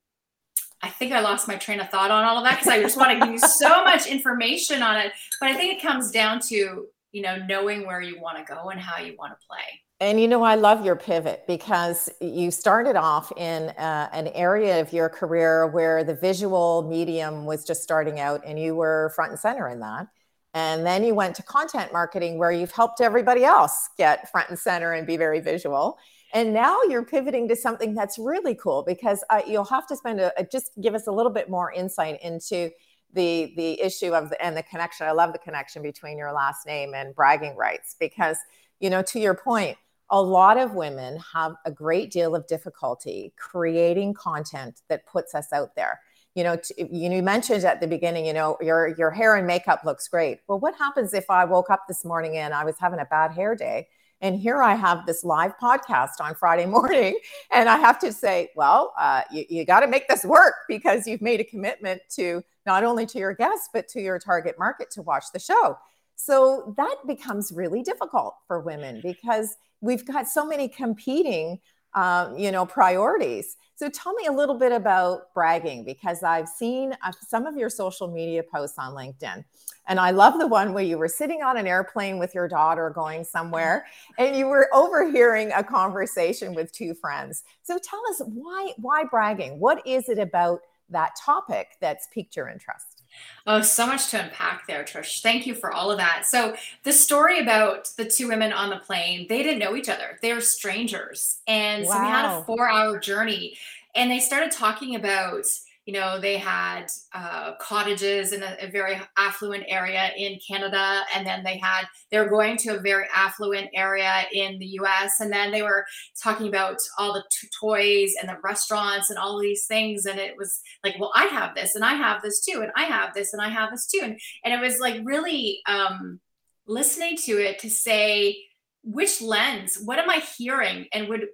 I 0.83 0.89
think 0.89 1.13
I 1.13 1.19
lost 1.19 1.48
my 1.48 1.57
train 1.57 1.80
of 1.80 1.89
thought 1.89 2.09
on 2.09 2.24
all 2.24 2.38
of 2.38 2.44
that 2.44 2.57
because 2.57 2.68
I 2.68 2.81
just 2.81 2.98
want 2.98 3.12
to 3.12 3.24
give 3.24 3.33
you 3.33 3.39
so 3.39 3.69
much 3.83 4.07
information 4.07 4.81
on 4.81 4.98
it. 4.98 5.12
But 5.39 5.50
I 5.50 5.53
think 5.53 5.77
it 5.77 5.80
comes 5.80 6.09
down 6.09 6.39
to, 6.48 6.88
you 7.12 7.21
know, 7.21 7.38
knowing 7.45 7.86
where 7.86 8.01
you 8.01 8.19
want 8.19 8.39
to 8.39 8.51
go 8.51 8.71
and 8.71 8.80
how 8.80 8.97
you 8.97 9.15
want 9.15 9.31
to 9.39 9.47
play. 9.47 9.59
And 10.00 10.19
you 10.19 10.27
know, 10.27 10.42
I 10.42 10.56
love 10.56 10.83
your 10.83 10.95
pivot 10.95 11.44
because 11.45 12.09
you 12.19 12.50
started 12.50 12.95
off 12.95 13.31
in 13.38 13.69
uh, 13.77 14.09
an 14.12 14.30
area 14.30 14.81
of 14.81 14.92
your 14.92 15.07
career 15.07 15.68
where 15.68 16.04
the 16.04 16.15
visual 16.15 16.81
medium 16.90 17.45
was 17.45 17.64
just 17.64 17.83
starting 17.83 18.19
out 18.19 18.42
and 18.44 18.57
you 18.59 18.73
were 18.73 19.11
front 19.16 19.30
and 19.30 19.40
center 19.40 19.68
in 19.68 19.81
that. 19.81 20.07
And 20.54 20.86
then 20.86 21.04
you 21.04 21.16
went 21.16 21.36
to 21.38 21.44
content 21.44 21.94
marketing 21.94 22.38
where 22.38 22.52
you've 22.52 22.72
helped 22.72 23.00
everybody 23.00 23.46
else 23.46 23.90
get 23.98 24.30
front 24.31 24.50
and 24.50 24.60
center 24.60 24.92
and 24.94 25.08
be 25.08 25.16
very 25.16 25.40
visual. 25.40 25.98
And 26.34 26.54
now 26.54 26.81
you're 26.90 27.06
pivoting 27.06 27.48
to 27.50 27.56
something 27.56 27.94
that's 27.94 28.18
really 28.18 28.56
cool 28.56 28.84
because 28.86 29.24
uh, 29.30 29.42
you'll 29.48 29.66
have 29.66 29.88
to 29.88 29.96
spend 29.96 30.20
a, 30.20 30.31
a, 30.40 30.44
just 30.44 30.72
give 30.81 30.94
us 30.96 31.08
a 31.08 31.12
little 31.12 31.31
bit 31.31 31.50
more 31.50 31.72
insight 31.72 32.22
into 32.22 32.70
the 33.14 33.54
the 33.58 33.81
issue 33.81 34.14
of 34.14 34.30
the 34.30 34.42
and 34.44 34.56
the 34.56 34.64
connection. 34.64 35.08
I 35.08 35.12
love 35.12 35.34
the 35.34 35.40
connection 35.40 35.81
between 35.81 36.18
your 36.18 36.31
last 36.31 36.66
name 36.66 36.94
and 36.94 37.14
bragging 37.14 37.56
rights 37.58 37.96
because 38.00 38.38
you 38.80 38.90
know 38.90 39.02
to 39.04 39.20
your 39.20 39.34
point, 39.34 39.78
a 40.10 40.22
lot 40.22 40.58
of 40.58 40.74
women 40.74 41.20
have 41.34 41.54
a 41.66 41.72
great 41.72 42.12
deal 42.12 42.36
of 42.36 42.48
difficulty 42.48 43.34
creating 43.38 44.14
content 44.14 44.81
that 44.88 45.06
puts 45.06 45.36
us 45.36 45.52
out 45.52 45.76
there 45.76 46.00
you 46.35 46.44
know, 46.44 46.56
t- 46.56 46.88
you 46.92 47.21
mentioned 47.21 47.64
at 47.66 47.81
the 47.81 47.88
beginning, 47.88 48.26
you 48.26 48.33
know, 48.33 48.57
your 48.61 48.95
your 48.97 49.11
hair 49.11 49.35
and 49.35 49.45
makeup 49.45 49.81
looks 49.85 50.07
great. 50.07 50.40
Well, 50.47 50.59
what 50.59 50.76
happens 50.76 51.14
if 51.14 51.30
I 51.30 51.45
woke 51.45 51.69
up 51.69 51.88
this 51.88 52.06
morning 52.06 52.38
and 52.38 52.54
I 52.54 52.64
was 52.64 52.78
having 52.80 53.00
a 53.00 53.06
bad 53.06 53.31
hair 53.31 53.56
day? 53.56 53.88
And 54.21 54.40
here 54.40 54.61
I 54.61 54.76
have 54.76 55.06
this 55.07 55.23
live 55.23 55.54
podcast 55.61 56.21
on 56.21 56.35
Friday 56.35 56.66
morning, 56.78 57.19
and 57.52 57.68
I 57.68 57.78
have 57.78 58.00
to 58.00 58.14
say, 58.14 58.52
well, 58.56 58.94
uh, 58.97 59.23
you, 59.31 59.45
you 59.50 59.66
got 59.66 59.81
to 59.81 59.88
make 59.88 60.07
this 60.07 60.23
work 60.23 60.54
because 60.68 61.07
you've 61.07 61.21
made 61.21 61.40
a 61.40 61.44
commitment 61.44 62.02
to 62.11 62.44
not 62.66 62.83
only 62.83 63.06
to 63.07 63.18
your 63.18 63.33
guests 63.33 63.69
but 63.73 63.88
to 63.90 64.02
your 64.02 64.19
target 64.19 64.57
market 64.59 64.92
to 64.92 65.02
watch 65.02 65.26
the 65.33 65.40
show. 65.40 65.78
So 66.16 66.76
that 66.78 66.97
becomes 67.07 67.52
really 67.52 67.81
difficult 67.81 68.35
for 68.47 68.59
women 68.59 69.02
because 69.02 69.56
we've 69.81 70.06
got 70.06 70.28
so 70.28 70.45
many 70.45 70.68
competing 70.68 71.59
um, 71.94 72.38
you 72.38 72.52
know, 72.52 72.66
priorities. 72.66 73.57
So 73.81 73.90
tell 73.90 74.14
me 74.14 74.28
a 74.28 74.31
little 74.31 74.59
bit 74.59 74.71
about 74.71 75.33
bragging 75.33 75.83
because 75.83 76.21
I've 76.21 76.47
seen 76.47 76.95
uh, 77.04 77.11
some 77.28 77.47
of 77.47 77.57
your 77.57 77.71
social 77.71 78.07
media 78.07 78.44
posts 78.44 78.78
on 78.78 78.94
LinkedIn. 78.94 79.44
And 79.88 80.00
I 80.00 80.11
love 80.11 80.38
the 80.38 80.45
one 80.45 80.73
where 80.73 80.83
you 80.83 81.00
were 81.00 81.07
sitting 81.07 81.42
on 81.42 81.57
an 81.57 81.66
airplane 81.66 82.19
with 82.19 82.35
your 82.35 82.47
daughter 82.47 82.92
going 82.92 83.23
somewhere 83.23 83.88
and 84.19 84.35
you 84.35 84.45
were 84.45 84.69
overhearing 84.71 85.52
a 85.54 85.64
conversation 85.64 86.54
with 86.54 86.71
two 86.71 86.94
friends. 86.94 87.42
So 87.64 87.80
tell 87.80 88.04
us 88.11 88.21
why 88.28 88.73
why 88.78 89.06
bragging? 89.06 89.59
What 89.59 89.81
is 89.88 90.09
it 90.09 90.19
about 90.19 90.59
that 90.92 91.14
topic 91.19 91.69
that's 91.81 92.07
piqued 92.14 92.35
your 92.35 92.50
interest? 92.50 93.01
Oh, 93.47 93.61
so 93.61 93.87
much 93.87 94.09
to 94.09 94.23
unpack 94.23 94.68
there, 94.68 94.83
Trish. 94.83 95.21
Thank 95.21 95.47
you 95.47 95.56
for 95.56 95.71
all 95.71 95.91
of 95.91 95.97
that. 95.97 96.25
So, 96.27 96.56
the 96.83 96.94
story 96.94 97.39
about 97.39 97.89
the 97.97 98.06
two 98.06 98.27
women 98.27 98.53
on 98.53 98.69
the 98.69 98.77
plane, 98.77 99.25
they 99.27 99.41
didn't 99.41 99.59
know 99.59 99.75
each 99.75 99.89
other. 99.89 100.19
They 100.21 100.33
were 100.33 100.41
strangers. 100.41 101.39
And 101.47 101.85
wow. 101.85 101.91
so 101.91 101.99
we 101.99 102.07
had 102.07 102.25
a 102.25 102.44
four 102.44 102.69
hour 102.69 102.99
journey 102.99 103.57
and 103.95 104.09
they 104.09 104.19
started 104.19 104.51
talking 104.51 104.95
about 104.95 105.45
you 105.85 105.94
know 105.94 106.19
they 106.19 106.38
had 106.38 106.85
uh, 107.14 107.54
cottages 107.59 108.33
in 108.33 108.44
a, 108.44 108.57
a, 108.61 108.69
very 108.69 109.00
affluent 109.18 109.64
area 109.68 110.11
in 110.16 110.40
canada 110.47 111.02
and 111.16 111.26
then 111.26 111.44
they 111.44 111.57
had 111.57 111.85
they 112.11 112.19
were 112.19 112.30
going 112.30 112.56
to 112.56 112.76
a 112.76 112.80
very 112.80 113.06
affluent 113.14 113.68
area 113.73 114.23
in 114.31 114.59
the 114.59 114.66
us 114.66 115.19
and 115.19 115.31
then 115.31 115.52
they 115.52 115.61
were 115.61 115.85
talking 116.21 116.47
about 116.47 116.78
all 116.97 117.14
the 117.14 117.23
t- 117.31 117.47
toys 117.59 118.14
and 118.19 118.30
the 118.30 118.38
restaurants 118.44 119.09
and 119.09 119.18
all 119.18 119.40
these 119.40 119.66
things 119.66 120.06
and 120.06 120.19
it 120.19 120.35
was 120.38 120.59
like 120.83 120.95
well 121.00 121.11
i 121.16 121.26
have 121.26 121.56
this 121.56 121.76
and 121.76 121.83
i 121.83 121.94
have 121.94 122.21
this 122.21 122.44
too 122.45 122.61
and 122.61 122.71
i 122.76 122.83
have 122.83 123.14
this 123.14 123.33
and 123.33 123.42
i 123.42 123.50
have 123.50 123.71
this 123.71 123.88
too 123.88 124.02
and, 124.04 124.19
and 124.45 124.54
it 124.54 124.61
was 124.61 124.80
like 124.80 125.02
really 125.04 125.59
um, 125.68 126.19
listening 126.68 127.18
to 127.18 127.33
it 127.33 127.59
to 127.59 127.69
say 127.69 128.38
which 128.83 129.21
lens 129.21 129.78
what 129.83 130.00
am 130.00 130.09
i 130.09 130.21
hearing 130.38 130.85
and 130.94 131.07
would 131.07 131.28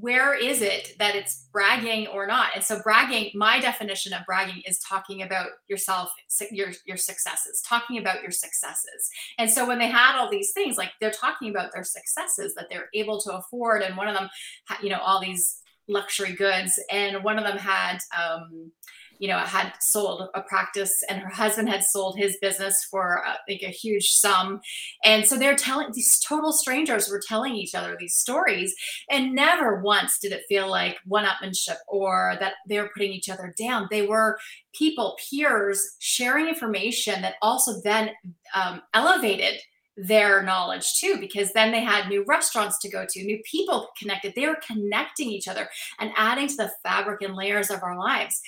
where 0.00 0.34
is 0.34 0.62
it 0.62 0.94
that 0.98 1.14
it's 1.14 1.48
bragging 1.52 2.06
or 2.06 2.26
not? 2.26 2.48
And 2.54 2.64
so 2.64 2.80
bragging 2.82 3.30
my 3.34 3.60
definition 3.60 4.14
of 4.14 4.24
bragging 4.24 4.62
is 4.66 4.78
talking 4.78 5.20
about 5.22 5.48
yourself 5.68 6.10
your 6.50 6.68
your 6.86 6.96
successes 6.96 7.62
talking 7.66 7.98
about 7.98 8.22
your 8.22 8.30
successes. 8.30 9.10
And 9.38 9.50
so 9.50 9.66
when 9.66 9.78
they 9.78 9.88
had 9.88 10.18
all 10.18 10.30
these 10.30 10.52
things 10.52 10.78
like 10.78 10.92
they're 11.00 11.10
talking 11.10 11.50
about 11.50 11.72
their 11.74 11.84
successes 11.84 12.54
that 12.54 12.68
they're 12.70 12.88
able 12.94 13.20
to 13.20 13.36
afford 13.36 13.82
and 13.82 13.96
one 13.96 14.08
of 14.08 14.14
them 14.14 14.30
you 14.82 14.88
know 14.88 14.98
all 14.98 15.20
these 15.20 15.60
luxury 15.88 16.32
goods 16.32 16.78
and 16.90 17.22
one 17.22 17.38
of 17.38 17.44
them 17.44 17.58
had 17.58 17.98
um 18.16 18.72
you 19.22 19.28
know, 19.28 19.38
had 19.38 19.72
sold 19.78 20.28
a 20.34 20.42
practice 20.42 21.04
and 21.08 21.20
her 21.20 21.28
husband 21.28 21.68
had 21.68 21.84
sold 21.84 22.18
his 22.18 22.36
business 22.42 22.84
for 22.90 23.24
uh, 23.24 23.34
like 23.48 23.62
a 23.62 23.68
huge 23.68 24.08
sum. 24.08 24.60
And 25.04 25.24
so 25.24 25.38
they're 25.38 25.54
telling 25.54 25.92
these 25.92 26.18
total 26.18 26.52
strangers 26.52 27.08
were 27.08 27.22
telling 27.24 27.54
each 27.54 27.72
other 27.72 27.96
these 27.96 28.16
stories. 28.16 28.74
And 29.08 29.32
never 29.32 29.80
once 29.80 30.18
did 30.18 30.32
it 30.32 30.42
feel 30.48 30.68
like 30.68 30.98
one 31.06 31.24
upmanship 31.24 31.76
or 31.86 32.36
that 32.40 32.54
they 32.68 32.80
were 32.80 32.90
putting 32.92 33.12
each 33.12 33.28
other 33.28 33.54
down. 33.56 33.86
They 33.92 34.04
were 34.04 34.40
people, 34.74 35.16
peers, 35.30 35.94
sharing 36.00 36.48
information 36.48 37.22
that 37.22 37.36
also 37.42 37.80
then 37.84 38.10
um, 38.56 38.82
elevated 38.92 39.60
their 39.96 40.42
knowledge 40.42 40.94
too 40.98 41.18
because 41.20 41.52
then 41.52 41.70
they 41.70 41.82
had 41.82 42.08
new 42.08 42.24
restaurants 42.24 42.78
to 42.78 42.88
go 42.88 43.04
to 43.06 43.22
new 43.24 43.38
people 43.44 43.88
connected 43.98 44.32
they 44.34 44.46
were 44.46 44.58
connecting 44.66 45.28
each 45.28 45.46
other 45.46 45.68
and 46.00 46.10
adding 46.16 46.48
to 46.48 46.56
the 46.56 46.70
fabric 46.82 47.20
and 47.20 47.34
layers 47.34 47.70
of 47.70 47.82
our 47.82 47.98
lives 47.98 48.40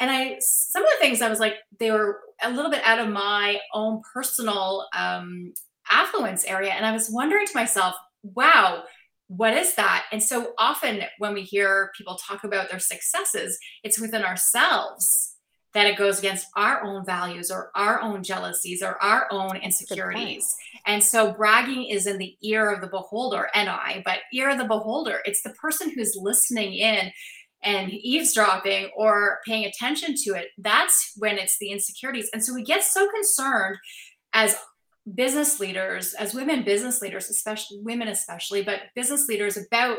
and 0.00 0.10
I 0.10 0.36
some 0.40 0.82
of 0.82 0.90
the 0.90 0.98
things 1.00 1.22
I 1.22 1.28
was 1.28 1.40
like 1.40 1.54
they 1.78 1.90
were 1.90 2.20
a 2.42 2.50
little 2.50 2.70
bit 2.70 2.82
out 2.84 2.98
of 2.98 3.08
my 3.08 3.58
own 3.74 4.02
personal 4.14 4.86
um, 4.96 5.52
affluence 5.90 6.44
area, 6.44 6.72
and 6.72 6.86
I 6.86 6.92
was 6.92 7.10
wondering 7.10 7.46
to 7.46 7.56
myself, 7.56 7.94
wow. 8.22 8.84
What 9.30 9.52
is 9.52 9.74
that? 9.74 10.06
And 10.10 10.22
so 10.22 10.54
often 10.58 11.02
when 11.18 11.34
we 11.34 11.42
hear 11.42 11.90
people 11.94 12.14
talk 12.16 12.44
about 12.44 12.70
their 12.70 12.78
successes, 12.78 13.58
it's 13.84 14.00
within 14.00 14.24
ourselves 14.24 15.34
that 15.74 15.86
it 15.86 15.98
goes 15.98 16.18
against 16.18 16.46
our 16.56 16.82
own 16.82 17.04
values 17.04 17.50
or 17.50 17.70
our 17.74 18.00
own 18.00 18.22
jealousies 18.22 18.82
or 18.82 19.00
our 19.02 19.28
own 19.30 19.56
insecurities. 19.56 20.56
And 20.86 21.04
so 21.04 21.32
bragging 21.32 21.84
is 21.84 22.06
in 22.06 22.16
the 22.16 22.36
ear 22.42 22.70
of 22.70 22.80
the 22.80 22.86
beholder 22.86 23.48
and 23.54 23.68
I, 23.68 24.02
but 24.04 24.20
ear 24.32 24.50
of 24.50 24.58
the 24.58 24.64
beholder, 24.64 25.20
it's 25.24 25.42
the 25.42 25.50
person 25.50 25.90
who's 25.90 26.16
listening 26.18 26.72
in 26.72 27.10
and 27.62 27.90
eavesdropping 27.90 28.90
or 28.96 29.38
paying 29.46 29.64
attention 29.64 30.14
to 30.24 30.34
it, 30.34 30.48
that's 30.58 31.12
when 31.16 31.38
it's 31.38 31.58
the 31.58 31.70
insecurities. 31.70 32.30
And 32.32 32.44
so 32.44 32.54
we 32.54 32.62
get 32.62 32.84
so 32.84 33.08
concerned 33.10 33.76
as 34.32 34.56
business 35.14 35.58
leaders, 35.58 36.14
as 36.14 36.34
women 36.34 36.64
business 36.64 37.00
leaders, 37.00 37.30
especially 37.30 37.78
women, 37.80 38.08
especially, 38.08 38.62
but 38.62 38.82
business 38.94 39.26
leaders 39.28 39.56
about 39.56 39.98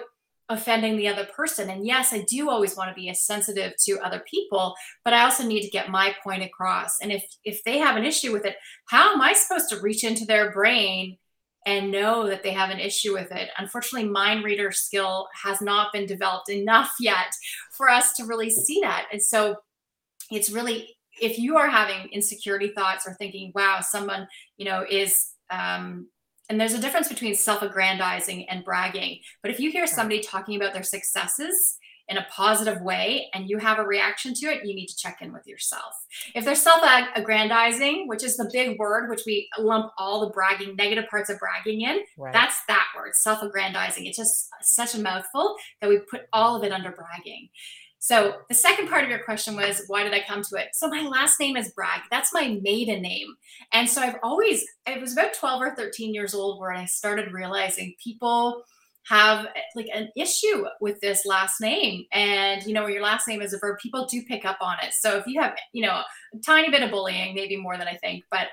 offending 0.50 0.98
the 0.98 1.08
other 1.08 1.26
person. 1.26 1.70
And 1.70 1.86
yes, 1.86 2.12
I 2.12 2.24
do 2.28 2.50
always 2.50 2.76
want 2.76 2.90
to 2.90 3.00
be 3.00 3.10
as 3.10 3.22
sensitive 3.22 3.74
to 3.86 4.00
other 4.00 4.24
people, 4.30 4.76
but 5.06 5.14
I 5.14 5.24
also 5.24 5.46
need 5.46 5.62
to 5.62 5.70
get 5.70 5.90
my 5.90 6.16
point 6.24 6.44
across. 6.44 7.00
And 7.02 7.12
if 7.12 7.24
if 7.44 7.64
they 7.64 7.78
have 7.78 7.98
an 7.98 8.06
issue 8.06 8.34
with 8.34 8.46
it, 8.46 8.56
how 8.88 9.14
am 9.14 9.22
I 9.22 9.34
supposed 9.34 9.70
to 9.70 9.80
reach 9.80 10.04
into 10.04 10.26
their 10.26 10.52
brain 10.52 11.18
and 11.66 11.92
know 11.92 12.28
that 12.28 12.44
they 12.44 12.52
have 12.52 12.70
an 12.70 12.80
issue 12.80 13.14
with 13.14 13.32
it. 13.32 13.50
Unfortunately, 13.58 14.08
mind 14.08 14.44
reader 14.44 14.72
skill 14.72 15.28
has 15.44 15.62
not 15.62 15.92
been 15.92 16.06
developed 16.06 16.50
enough 16.50 16.94
yet 17.00 17.34
for 17.78 17.90
us 17.90 18.14
to 18.14 18.26
really 18.26 18.50
see 18.50 18.80
that. 18.82 19.08
And 19.12 19.22
so 19.22 19.58
it's 20.32 20.50
really, 20.50 20.96
if 21.22 21.38
you 21.38 21.58
are 21.58 21.70
having 21.70 22.10
insecurity 22.12 22.70
thoughts 22.70 23.06
or 23.08 23.14
thinking, 23.16 23.52
wow, 23.54 23.82
someone, 23.82 24.28
you 24.58 24.66
know, 24.66 24.86
is, 24.90 25.32
um, 25.50 26.08
and 26.50 26.60
there's 26.60 26.74
a 26.74 26.82
difference 26.82 27.08
between 27.08 27.36
self 27.36 27.62
aggrandizing 27.62 28.50
and 28.50 28.64
bragging. 28.64 29.20
But 29.44 29.52
if 29.52 29.60
you 29.60 29.70
hear 29.70 29.86
somebody 29.86 30.22
talking 30.22 30.56
about 30.56 30.74
their 30.74 30.84
successes, 30.84 31.78
in 32.10 32.18
a 32.18 32.26
positive 32.32 32.82
way 32.82 33.30
and 33.34 33.50
you 33.50 33.60
have 33.60 33.78
a 33.78 33.84
reaction 33.84 34.34
to 34.34 34.48
it, 34.48 34.66
you 34.66 34.76
need 34.76 34.88
to 34.88 34.98
check 34.98 35.20
in 35.22 35.32
with 35.32 35.48
yourself. 35.48 35.94
If 36.34 36.44
they're 36.44 36.56
self 36.56 36.82
aggrandizing, 37.16 38.08
which 38.08 38.24
is 38.24 38.36
the 38.36 38.50
big 38.52 38.80
word, 38.80 39.10
which 39.10 39.22
we 39.26 39.48
lump 39.60 39.92
all 39.98 40.22
the 40.22 40.32
bragging, 40.32 40.76
negative 40.76 41.06
parts 41.10 41.30
of 41.30 41.40
bragging 41.40 41.82
in, 41.82 42.00
right. 42.18 42.34
that's 42.34 42.66
that 42.68 42.88
word, 42.96 43.12
self 43.14 43.44
aggrandizing. 43.44 44.06
It's 44.06 44.18
just 44.18 44.50
such 44.62 44.96
a 44.96 45.00
mouthful 45.00 45.56
that 45.82 45.90
we 45.90 46.00
put 46.00 46.22
all 46.34 46.56
of 46.56 46.64
it 46.64 46.72
under 46.72 46.92
bragging. 46.92 47.50
So 48.00 48.38
the 48.48 48.56
second 48.56 48.88
part 48.88 49.04
of 49.04 49.10
your 49.10 49.24
question 49.24 49.58
was, 49.58 49.84
why 49.88 50.04
did 50.04 50.14
I 50.14 50.24
come 50.26 50.42
to 50.42 50.56
it? 50.56 50.70
So 50.74 50.88
my 50.88 51.02
last 51.02 51.38
name 51.38 51.58
is 51.58 51.74
Bragg. 51.74 52.02
That's 52.10 52.34
my 52.34 52.58
maiden 52.62 53.02
name. 53.02 53.28
And 53.74 53.90
so 53.90 54.02
I've 54.02 54.16
always, 54.24 54.66
it 54.88 55.02
was 55.02 55.12
about 55.12 55.34
12 55.34 55.62
or 55.62 55.76
13 55.76 56.14
years 56.14 56.34
old 56.34 56.60
where 56.60 56.72
I 56.72 56.86
started 56.86 57.34
realizing 57.34 57.96
people 58.02 58.64
have 59.08 59.48
like 59.76 59.88
an 59.94 60.10
issue 60.16 60.66
with 60.82 61.00
this 61.02 61.26
last 61.26 61.62
name. 61.62 62.06
And 62.12 62.64
you 62.64 62.74
know 62.74 62.88
your 62.88 63.02
last 63.02 63.28
name 63.28 63.42
is 63.42 63.54
a 63.54 63.60
verb. 63.60 63.80
People 63.80 64.06
do 64.06 64.22
pick 64.24 64.46
up 64.46 64.58
on 64.62 64.78
it. 64.84 64.94
So 64.94 65.18
if 65.18 65.28
you 65.28 65.42
have 65.42 65.56
you 65.74 65.86
know 65.86 66.02
a 66.34 66.40
tiny 66.46 66.70
bit 66.70 66.84
of 66.84 66.92
bullying 66.92 67.34
maybe 67.34 67.58
more 67.58 67.78
than 67.78 67.88
i 67.88 67.96
think 67.96 68.24
but 68.30 68.48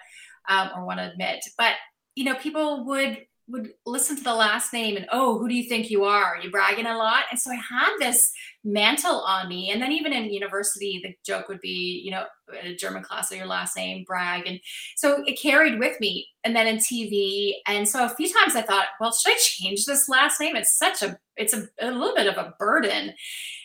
um, 0.48 0.70
or 0.74 0.84
want 0.84 0.98
to 1.00 1.10
admit. 1.10 1.44
But 1.58 1.74
you 2.14 2.24
know 2.24 2.34
people 2.36 2.84
would 2.86 3.18
would 3.48 3.68
listen 3.84 4.16
to 4.16 4.24
the 4.24 4.34
last 4.34 4.72
name 4.72 4.96
and 4.96 5.06
oh 5.12 5.38
who 5.38 5.48
do 5.48 5.54
you 5.54 5.68
think 5.68 5.88
you 5.88 6.02
are? 6.02 6.34
are 6.34 6.40
you 6.40 6.50
bragging 6.50 6.86
a 6.86 6.96
lot? 6.96 7.24
And 7.30 7.38
so 7.38 7.50
i 7.50 7.54
had 7.54 7.96
this 7.98 8.32
mantle 8.64 9.20
on 9.20 9.48
me. 9.48 9.70
And 9.70 9.80
then 9.80 9.92
even 9.92 10.12
in 10.12 10.32
university 10.32 11.00
the 11.02 11.14
joke 11.24 11.48
would 11.48 11.60
be 11.60 12.02
you 12.04 12.10
know 12.10 12.24
a 12.62 12.74
german 12.74 13.02
class 13.02 13.30
or 13.30 13.36
your 13.36 13.46
last 13.46 13.76
name 13.76 14.04
brag. 14.06 14.46
And 14.46 14.60
so 14.96 15.22
it 15.26 15.38
carried 15.40 15.78
with 15.78 16.00
me 16.00 16.28
and 16.46 16.54
then 16.54 16.68
in 16.68 16.76
tv 16.76 17.54
and 17.66 17.88
so 17.88 18.04
a 18.04 18.08
few 18.08 18.32
times 18.32 18.54
i 18.54 18.62
thought 18.62 18.86
well 19.00 19.12
should 19.12 19.32
i 19.32 19.36
change 19.38 19.84
this 19.84 20.08
last 20.08 20.40
name 20.40 20.54
it's 20.54 20.78
such 20.78 21.02
a 21.02 21.18
it's 21.36 21.52
a, 21.52 21.68
a 21.80 21.90
little 21.90 22.14
bit 22.14 22.28
of 22.28 22.38
a 22.38 22.54
burden 22.58 23.12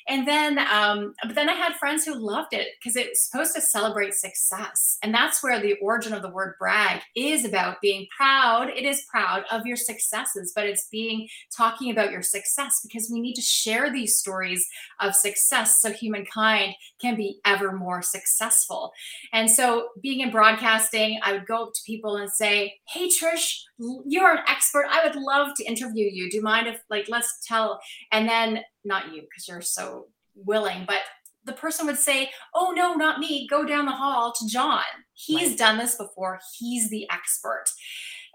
and 0.07 0.27
then, 0.27 0.59
um, 0.59 1.13
but 1.23 1.35
then 1.35 1.49
I 1.49 1.53
had 1.53 1.75
friends 1.75 2.05
who 2.05 2.15
loved 2.15 2.53
it 2.53 2.69
because 2.79 2.95
it's 2.95 3.29
supposed 3.29 3.55
to 3.55 3.61
celebrate 3.61 4.13
success. 4.13 4.97
And 5.01 5.13
that's 5.13 5.43
where 5.43 5.59
the 5.59 5.75
origin 5.81 6.13
of 6.13 6.21
the 6.21 6.29
word 6.29 6.55
brag 6.59 7.01
is 7.15 7.45
about 7.45 7.81
being 7.81 8.07
proud. 8.15 8.69
It 8.69 8.83
is 8.83 9.05
proud 9.09 9.43
of 9.51 9.65
your 9.65 9.77
successes, 9.77 10.51
but 10.55 10.65
it's 10.65 10.87
being 10.91 11.27
talking 11.55 11.91
about 11.91 12.11
your 12.11 12.23
success 12.23 12.81
because 12.83 13.09
we 13.11 13.21
need 13.21 13.35
to 13.35 13.41
share 13.41 13.91
these 13.91 14.17
stories 14.17 14.67
of 14.99 15.15
success 15.15 15.81
so 15.81 15.91
humankind 15.91 16.75
can 16.99 17.15
be 17.15 17.39
ever 17.45 17.71
more 17.71 18.01
successful. 18.01 18.91
And 19.33 19.49
so, 19.49 19.89
being 20.01 20.21
in 20.21 20.31
broadcasting, 20.31 21.19
I 21.23 21.33
would 21.33 21.47
go 21.47 21.63
up 21.63 21.73
to 21.73 21.81
people 21.85 22.17
and 22.17 22.29
say, 22.29 22.70
Hey, 22.87 23.07
Trish, 23.07 23.59
you're 23.77 24.31
an 24.31 24.43
expert. 24.47 24.85
I 24.89 25.05
would 25.05 25.15
love 25.15 25.49
to 25.57 25.65
interview 25.65 26.09
you. 26.11 26.29
Do 26.29 26.37
you 26.37 26.43
mind 26.43 26.67
if, 26.67 26.81
like, 26.89 27.05
let's 27.09 27.45
tell? 27.47 27.79
And 28.11 28.27
then, 28.27 28.61
not 28.83 29.13
you, 29.13 29.21
because 29.21 29.47
you're 29.47 29.61
so 29.61 30.07
willing, 30.35 30.85
but 30.87 31.01
the 31.45 31.53
person 31.53 31.85
would 31.87 31.97
say, 31.97 32.29
Oh, 32.53 32.71
no, 32.75 32.93
not 32.93 33.19
me. 33.19 33.47
Go 33.47 33.65
down 33.65 33.85
the 33.85 33.91
hall 33.91 34.33
to 34.39 34.47
John. 34.47 34.83
He's 35.13 35.49
right. 35.49 35.57
done 35.57 35.77
this 35.77 35.95
before. 35.95 36.39
He's 36.57 36.89
the 36.89 37.07
expert. 37.09 37.65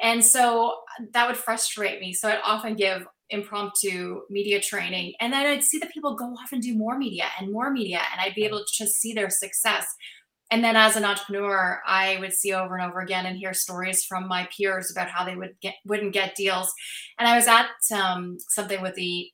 And 0.00 0.24
so 0.24 0.70
uh, 1.00 1.04
that 1.12 1.26
would 1.26 1.36
frustrate 1.36 2.00
me. 2.00 2.12
So 2.12 2.28
I'd 2.28 2.40
often 2.44 2.74
give 2.74 3.06
impromptu 3.30 4.20
media 4.30 4.60
training. 4.60 5.14
And 5.20 5.32
then 5.32 5.46
I'd 5.46 5.64
see 5.64 5.78
the 5.78 5.86
people 5.86 6.14
go 6.14 6.26
off 6.26 6.52
and 6.52 6.62
do 6.62 6.76
more 6.76 6.98
media 6.98 7.24
and 7.40 7.52
more 7.52 7.70
media. 7.70 8.00
And 8.12 8.20
I'd 8.20 8.34
be 8.34 8.44
able 8.44 8.58
to 8.58 8.72
just 8.72 8.96
see 9.00 9.12
their 9.12 9.30
success 9.30 9.86
and 10.50 10.62
then 10.62 10.76
as 10.76 10.96
an 10.96 11.04
entrepreneur 11.04 11.80
i 11.86 12.16
would 12.20 12.32
see 12.32 12.52
over 12.52 12.76
and 12.76 12.86
over 12.86 13.00
again 13.00 13.26
and 13.26 13.36
hear 13.36 13.54
stories 13.54 14.04
from 14.04 14.28
my 14.28 14.48
peers 14.56 14.90
about 14.90 15.08
how 15.08 15.24
they 15.24 15.36
would 15.36 15.54
get 15.60 15.74
wouldn't 15.84 16.12
get 16.12 16.34
deals. 16.34 16.72
And 17.18 17.28
i 17.28 17.36
was 17.36 17.46
at 17.46 17.68
um, 17.94 18.38
something 18.48 18.80
with 18.82 18.94
the 18.94 19.30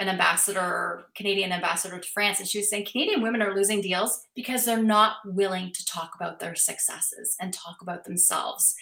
an 0.00 0.08
ambassador 0.08 1.06
canadian 1.16 1.52
ambassador 1.52 2.00
to 2.00 2.08
france 2.08 2.40
and 2.40 2.48
she 2.48 2.58
was 2.58 2.68
saying 2.68 2.84
canadian 2.90 3.22
women 3.22 3.40
are 3.40 3.54
losing 3.54 3.80
deals 3.80 4.22
because 4.34 4.64
they're 4.64 4.82
not 4.82 5.16
willing 5.24 5.70
to 5.72 5.84
talk 5.86 6.10
about 6.16 6.40
their 6.40 6.56
successes 6.56 7.36
and 7.40 7.54
talk 7.54 7.76
about 7.80 8.04
themselves. 8.04 8.74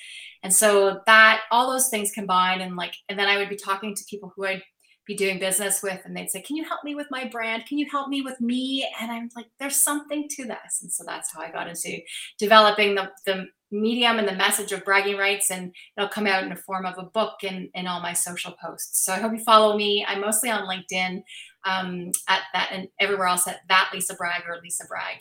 And 0.42 0.52
so 0.52 1.00
that 1.06 1.42
all 1.50 1.70
those 1.70 1.88
things 1.88 2.10
combined 2.10 2.62
and 2.62 2.76
like 2.76 2.94
and 3.08 3.18
then 3.18 3.28
i 3.28 3.36
would 3.36 3.48
be 3.48 3.56
talking 3.56 3.94
to 3.94 4.04
people 4.08 4.32
who 4.34 4.46
i'd 4.46 4.62
be 5.06 5.14
doing 5.14 5.38
business 5.38 5.82
with 5.82 6.00
and 6.04 6.16
they'd 6.16 6.30
say 6.30 6.40
can 6.40 6.56
you 6.56 6.64
help 6.64 6.84
me 6.84 6.94
with 6.94 7.08
my 7.10 7.26
brand? 7.26 7.66
Can 7.66 7.78
you 7.78 7.86
help 7.90 8.08
me 8.08 8.22
with 8.22 8.40
me? 8.40 8.88
And 9.00 9.10
i'm 9.10 9.28
like 9.34 9.46
there's 9.58 9.82
something 9.82 10.28
to 10.30 10.44
this. 10.44 10.80
And 10.82 10.92
so 10.92 11.04
that's 11.06 11.32
how 11.32 11.40
i 11.40 11.50
got 11.50 11.68
into 11.68 11.98
developing 12.38 12.94
the, 12.94 13.10
the 13.26 13.46
medium 13.70 14.18
and 14.18 14.28
the 14.28 14.34
message 14.34 14.70
of 14.72 14.84
bragging 14.84 15.16
rights 15.16 15.50
and 15.50 15.74
it'll 15.96 16.08
come 16.08 16.26
out 16.26 16.42
in 16.42 16.50
the 16.50 16.56
form 16.56 16.84
of 16.84 16.98
a 16.98 17.04
book 17.04 17.38
and 17.42 17.68
in 17.74 17.86
all 17.86 18.00
my 18.00 18.12
social 18.12 18.52
posts. 18.62 19.04
So 19.04 19.12
i 19.12 19.18
hope 19.18 19.32
you 19.32 19.42
follow 19.42 19.76
me. 19.76 20.04
I'm 20.06 20.20
mostly 20.20 20.50
on 20.50 20.68
linkedin 20.68 21.22
um, 21.64 22.12
at 22.28 22.42
that 22.52 22.70
and 22.72 22.88
everywhere 23.00 23.26
else 23.26 23.46
at 23.48 23.60
that 23.68 23.90
lisa 23.92 24.14
bragg 24.14 24.42
or 24.46 24.58
lisa 24.62 24.86
bragg. 24.86 25.18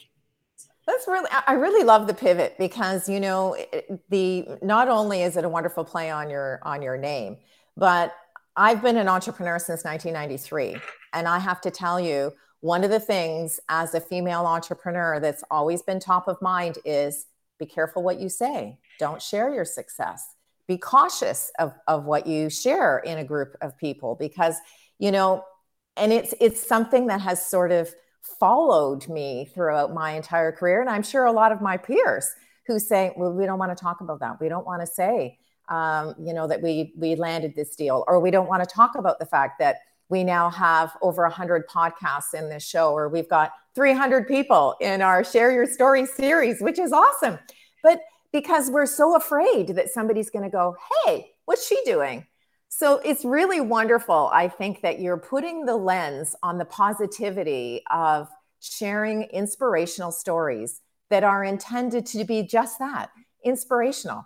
That's 0.87 1.07
really 1.07 1.29
i 1.47 1.53
really 1.53 1.83
love 1.83 2.07
the 2.07 2.13
pivot 2.13 2.55
because 2.57 3.07
you 3.07 3.19
know 3.19 3.55
the 4.09 4.47
not 4.61 4.89
only 4.89 5.21
is 5.21 5.37
it 5.37 5.45
a 5.45 5.49
wonderful 5.49 5.85
play 5.85 6.09
on 6.09 6.29
your 6.29 6.59
on 6.63 6.81
your 6.81 6.97
name 6.97 7.37
but 7.77 8.13
i've 8.55 8.81
been 8.81 8.97
an 8.97 9.07
entrepreneur 9.07 9.59
since 9.59 9.83
1993 9.83 10.77
and 11.13 11.27
i 11.27 11.39
have 11.39 11.61
to 11.61 11.71
tell 11.71 11.99
you 11.99 12.31
one 12.61 12.83
of 12.83 12.89
the 12.89 12.99
things 12.99 13.59
as 13.69 13.93
a 13.95 14.01
female 14.01 14.45
entrepreneur 14.45 15.19
that's 15.19 15.43
always 15.49 15.81
been 15.81 15.99
top 15.99 16.27
of 16.27 16.41
mind 16.41 16.77
is 16.85 17.27
be 17.59 17.65
careful 17.65 18.03
what 18.03 18.19
you 18.19 18.29
say 18.29 18.77
don't 18.99 19.21
share 19.21 19.53
your 19.53 19.65
success 19.65 20.35
be 20.67 20.77
cautious 20.77 21.51
of, 21.59 21.73
of 21.87 22.05
what 22.05 22.25
you 22.27 22.49
share 22.49 22.99
in 22.99 23.17
a 23.17 23.23
group 23.23 23.55
of 23.61 23.77
people 23.77 24.15
because 24.19 24.55
you 24.99 25.11
know 25.11 25.43
and 25.97 26.13
it's 26.13 26.33
it's 26.39 26.65
something 26.65 27.07
that 27.07 27.21
has 27.21 27.45
sort 27.45 27.71
of 27.71 27.93
followed 28.39 29.07
me 29.07 29.49
throughout 29.53 29.93
my 29.93 30.11
entire 30.11 30.51
career. 30.51 30.81
And 30.81 30.89
I'm 30.89 31.03
sure 31.03 31.25
a 31.25 31.31
lot 31.31 31.51
of 31.51 31.61
my 31.61 31.77
peers 31.77 32.33
who 32.67 32.79
say, 32.79 33.13
well, 33.17 33.33
we 33.33 33.45
don't 33.45 33.59
want 33.59 33.75
to 33.75 33.81
talk 33.81 34.01
about 34.01 34.19
that. 34.19 34.39
We 34.39 34.49
don't 34.49 34.65
want 34.65 34.81
to 34.81 34.87
say, 34.87 35.39
um, 35.71 36.13
you 36.19 36.33
know, 36.33 36.47
that 36.47 36.61
we, 36.61 36.93
we 36.97 37.15
landed 37.15 37.55
this 37.55 37.75
deal, 37.75 38.03
or 38.07 38.19
we 38.19 38.29
don't 38.29 38.47
want 38.47 38.61
to 38.61 38.69
talk 38.69 38.91
about 38.95 39.17
the 39.19 39.25
fact 39.25 39.57
that 39.59 39.77
we 40.09 40.23
now 40.23 40.49
have 40.49 40.95
over 41.01 41.23
100 41.23 41.67
podcasts 41.69 42.33
in 42.33 42.49
this 42.49 42.67
show, 42.67 42.91
or 42.91 43.07
we've 43.07 43.29
got 43.29 43.53
300 43.73 44.27
people 44.27 44.75
in 44.81 45.01
our 45.01 45.23
Share 45.23 45.51
Your 45.51 45.65
Story 45.65 46.05
series, 46.05 46.61
which 46.61 46.77
is 46.77 46.91
awesome. 46.91 47.39
But 47.81 48.01
because 48.33 48.69
we're 48.69 48.85
so 48.85 49.15
afraid 49.15 49.69
that 49.69 49.89
somebody's 49.89 50.29
going 50.29 50.43
to 50.43 50.51
go, 50.51 50.75
hey, 51.05 51.31
what's 51.45 51.65
she 51.65 51.81
doing? 51.85 52.27
So 52.67 52.97
it's 53.05 53.23
really 53.23 53.61
wonderful. 53.61 54.29
I 54.33 54.49
think 54.49 54.81
that 54.81 54.99
you're 54.99 55.17
putting 55.17 55.65
the 55.65 55.75
lens 55.75 56.35
on 56.43 56.57
the 56.57 56.65
positivity 56.65 57.81
of 57.89 58.27
sharing 58.59 59.23
inspirational 59.23 60.11
stories 60.11 60.81
that 61.09 61.23
are 61.23 61.43
intended 61.43 62.05
to 62.07 62.25
be 62.25 62.43
just 62.43 62.79
that 62.79 63.09
inspirational, 63.43 64.25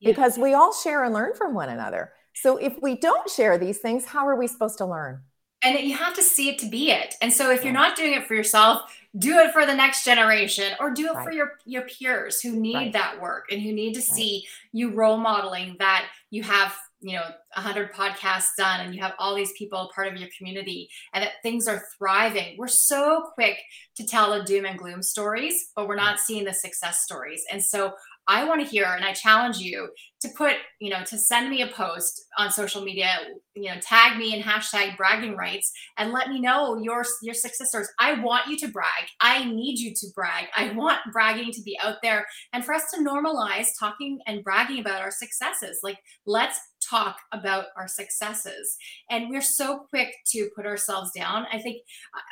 yeah. 0.00 0.10
because 0.10 0.38
we 0.38 0.54
all 0.54 0.72
share 0.72 1.04
and 1.04 1.14
learn 1.14 1.34
from 1.34 1.54
one 1.54 1.68
another. 1.68 2.12
So 2.34 2.56
if 2.56 2.80
we 2.80 2.96
don't 2.96 3.28
share 3.28 3.58
these 3.58 3.78
things, 3.78 4.04
how 4.04 4.26
are 4.26 4.36
we 4.36 4.46
supposed 4.46 4.78
to 4.78 4.86
learn? 4.86 5.22
And 5.62 5.78
you 5.80 5.96
have 5.96 6.14
to 6.14 6.22
see 6.22 6.48
it 6.48 6.58
to 6.60 6.68
be 6.68 6.90
it. 6.90 7.16
And 7.20 7.32
so 7.32 7.50
if 7.50 7.64
you're 7.64 7.72
not 7.72 7.96
doing 7.96 8.12
it 8.12 8.26
for 8.26 8.34
yourself, 8.34 8.82
do 9.18 9.38
it 9.38 9.52
for 9.52 9.66
the 9.66 9.74
next 9.74 10.04
generation 10.04 10.72
or 10.78 10.90
do 10.90 11.06
it 11.06 11.14
right. 11.14 11.24
for 11.24 11.32
your 11.32 11.52
your 11.64 11.82
peers 11.82 12.40
who 12.40 12.52
need 12.52 12.74
right. 12.74 12.92
that 12.92 13.20
work 13.20 13.46
and 13.50 13.62
who 13.62 13.72
need 13.72 13.94
to 13.94 14.00
right. 14.00 14.08
see 14.08 14.46
you 14.72 14.90
role 14.90 15.16
modeling 15.16 15.76
that 15.78 16.06
you 16.30 16.42
have 16.42 16.76
you 17.00 17.16
know 17.16 17.22
100 17.54 17.92
podcasts 17.92 18.56
done 18.56 18.80
and 18.80 18.94
you 18.94 19.00
have 19.00 19.14
all 19.18 19.34
these 19.34 19.52
people 19.52 19.90
part 19.94 20.08
of 20.08 20.16
your 20.18 20.28
community 20.36 20.90
and 21.14 21.22
that 21.22 21.34
things 21.42 21.66
are 21.66 21.84
thriving 21.96 22.56
we're 22.58 22.66
so 22.68 23.30
quick 23.34 23.58
to 23.96 24.04
tell 24.04 24.32
the 24.32 24.44
doom 24.44 24.66
and 24.66 24.78
gloom 24.78 25.02
stories 25.02 25.70
but 25.74 25.88
we're 25.88 25.94
not 25.94 26.18
seeing 26.18 26.44
the 26.44 26.52
success 26.52 27.00
stories 27.02 27.44
and 27.50 27.62
so 27.62 27.94
I 28.28 28.44
want 28.44 28.60
to 28.60 28.66
hear, 28.66 28.84
and 28.84 29.04
I 29.04 29.14
challenge 29.14 29.58
you 29.58 29.88
to 30.20 30.28
put, 30.36 30.54
you 30.80 30.90
know, 30.90 31.02
to 31.04 31.18
send 31.18 31.48
me 31.48 31.62
a 31.62 31.68
post 31.68 32.26
on 32.36 32.50
social 32.50 32.82
media, 32.82 33.08
you 33.54 33.70
know, 33.70 33.80
tag 33.80 34.18
me 34.18 34.34
and 34.34 34.44
hashtag 34.44 34.96
bragging 34.96 35.36
rights 35.36 35.72
and 35.96 36.12
let 36.12 36.28
me 36.28 36.40
know 36.40 36.76
your 36.76 37.04
your 37.22 37.34
success 37.34 37.68
stories. 37.68 37.90
I 37.98 38.20
want 38.20 38.46
you 38.48 38.58
to 38.58 38.68
brag. 38.68 39.06
I 39.20 39.44
need 39.44 39.78
you 39.78 39.94
to 39.94 40.06
brag. 40.14 40.46
I 40.56 40.72
want 40.72 40.98
bragging 41.12 41.52
to 41.52 41.62
be 41.62 41.78
out 41.82 41.96
there 42.02 42.26
and 42.52 42.64
for 42.64 42.74
us 42.74 42.84
to 42.94 43.00
normalize 43.00 43.68
talking 43.78 44.18
and 44.26 44.44
bragging 44.44 44.80
about 44.80 45.00
our 45.00 45.10
successes. 45.10 45.80
Like 45.82 45.98
let's 46.26 46.58
talk 46.88 47.16
about 47.32 47.66
our 47.76 47.88
successes. 47.88 48.76
And 49.10 49.28
we're 49.30 49.40
so 49.40 49.86
quick 49.90 50.14
to 50.28 50.48
put 50.56 50.66
ourselves 50.66 51.10
down. 51.12 51.46
I 51.52 51.58
think, 51.58 51.82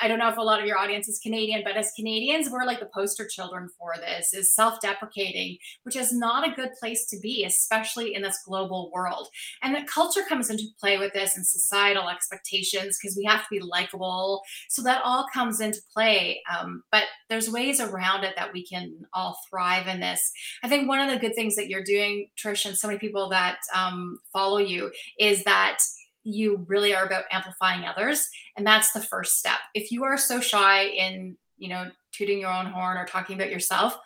I 0.00 0.08
don't 0.08 0.18
know 0.18 0.28
if 0.28 0.36
a 0.36 0.42
lot 0.42 0.60
of 0.60 0.66
your 0.66 0.78
audience 0.78 1.08
is 1.08 1.20
Canadian, 1.22 1.62
but 1.64 1.76
as 1.76 1.92
Canadians, 1.96 2.50
we're 2.50 2.64
like 2.64 2.80
the 2.80 2.90
poster 2.94 3.26
children 3.26 3.68
for 3.78 3.94
this 3.96 4.32
is 4.34 4.54
self 4.54 4.80
deprecating, 4.80 5.58
which 5.83 5.96
is 5.96 6.12
not 6.12 6.46
a 6.46 6.54
good 6.54 6.70
place 6.81 7.07
to 7.09 7.18
be, 7.20 7.44
especially 7.44 8.14
in 8.14 8.22
this 8.22 8.38
global 8.46 8.90
world. 8.92 9.28
And 9.62 9.74
that 9.74 9.87
culture 9.87 10.22
comes 10.28 10.50
into 10.50 10.64
play 10.81 10.98
with 10.98 11.12
this 11.12 11.37
and 11.37 11.46
societal 11.46 12.09
expectations 12.09 12.98
because 13.00 13.16
we 13.16 13.24
have 13.24 13.40
to 13.40 13.48
be 13.50 13.61
likable. 13.61 14.42
So 14.68 14.83
that 14.83 15.02
all 15.04 15.26
comes 15.33 15.61
into 15.61 15.81
play. 15.92 16.42
Um, 16.57 16.83
but 16.90 17.04
there's 17.28 17.50
ways 17.50 17.81
around 17.81 18.24
it 18.24 18.35
that 18.37 18.52
we 18.52 18.64
can 18.64 18.92
all 19.12 19.38
thrive 19.50 19.87
in 19.87 20.00
this. 20.00 20.33
I 20.62 20.68
think 20.68 20.88
one 20.88 21.00
of 21.00 21.11
the 21.11 21.18
good 21.18 21.35
things 21.35 21.57
that 21.57 21.68
you're 21.68 21.85
doing, 21.85 22.28
Trish, 22.37 22.66
and 22.66 22.76
so 22.76 22.88
many 22.88 22.98
people 22.98 23.28
that 23.31 23.59
um, 23.74 24.18
follow 24.33 24.45
you 24.61 24.92
is 25.18 25.44
that 25.44 25.78
you 26.22 26.64
really 26.66 26.94
are 26.94 27.04
about 27.04 27.24
amplifying 27.30 27.85
others 27.85 28.28
and 28.56 28.66
that's 28.66 28.92
the 28.92 29.02
first 29.02 29.38
step. 29.38 29.59
If 29.74 29.92
you 29.92 30.04
are 30.04 30.16
so 30.16 30.40
shy 30.40 30.85
in 30.85 31.37
you 31.59 31.68
know 31.68 31.90
tooting 32.12 32.40
your 32.40 32.52
own 32.52 32.66
horn 32.66 32.96
or 32.96 33.06
talking 33.06 33.37
about 33.37 33.50
yourself 33.50 33.98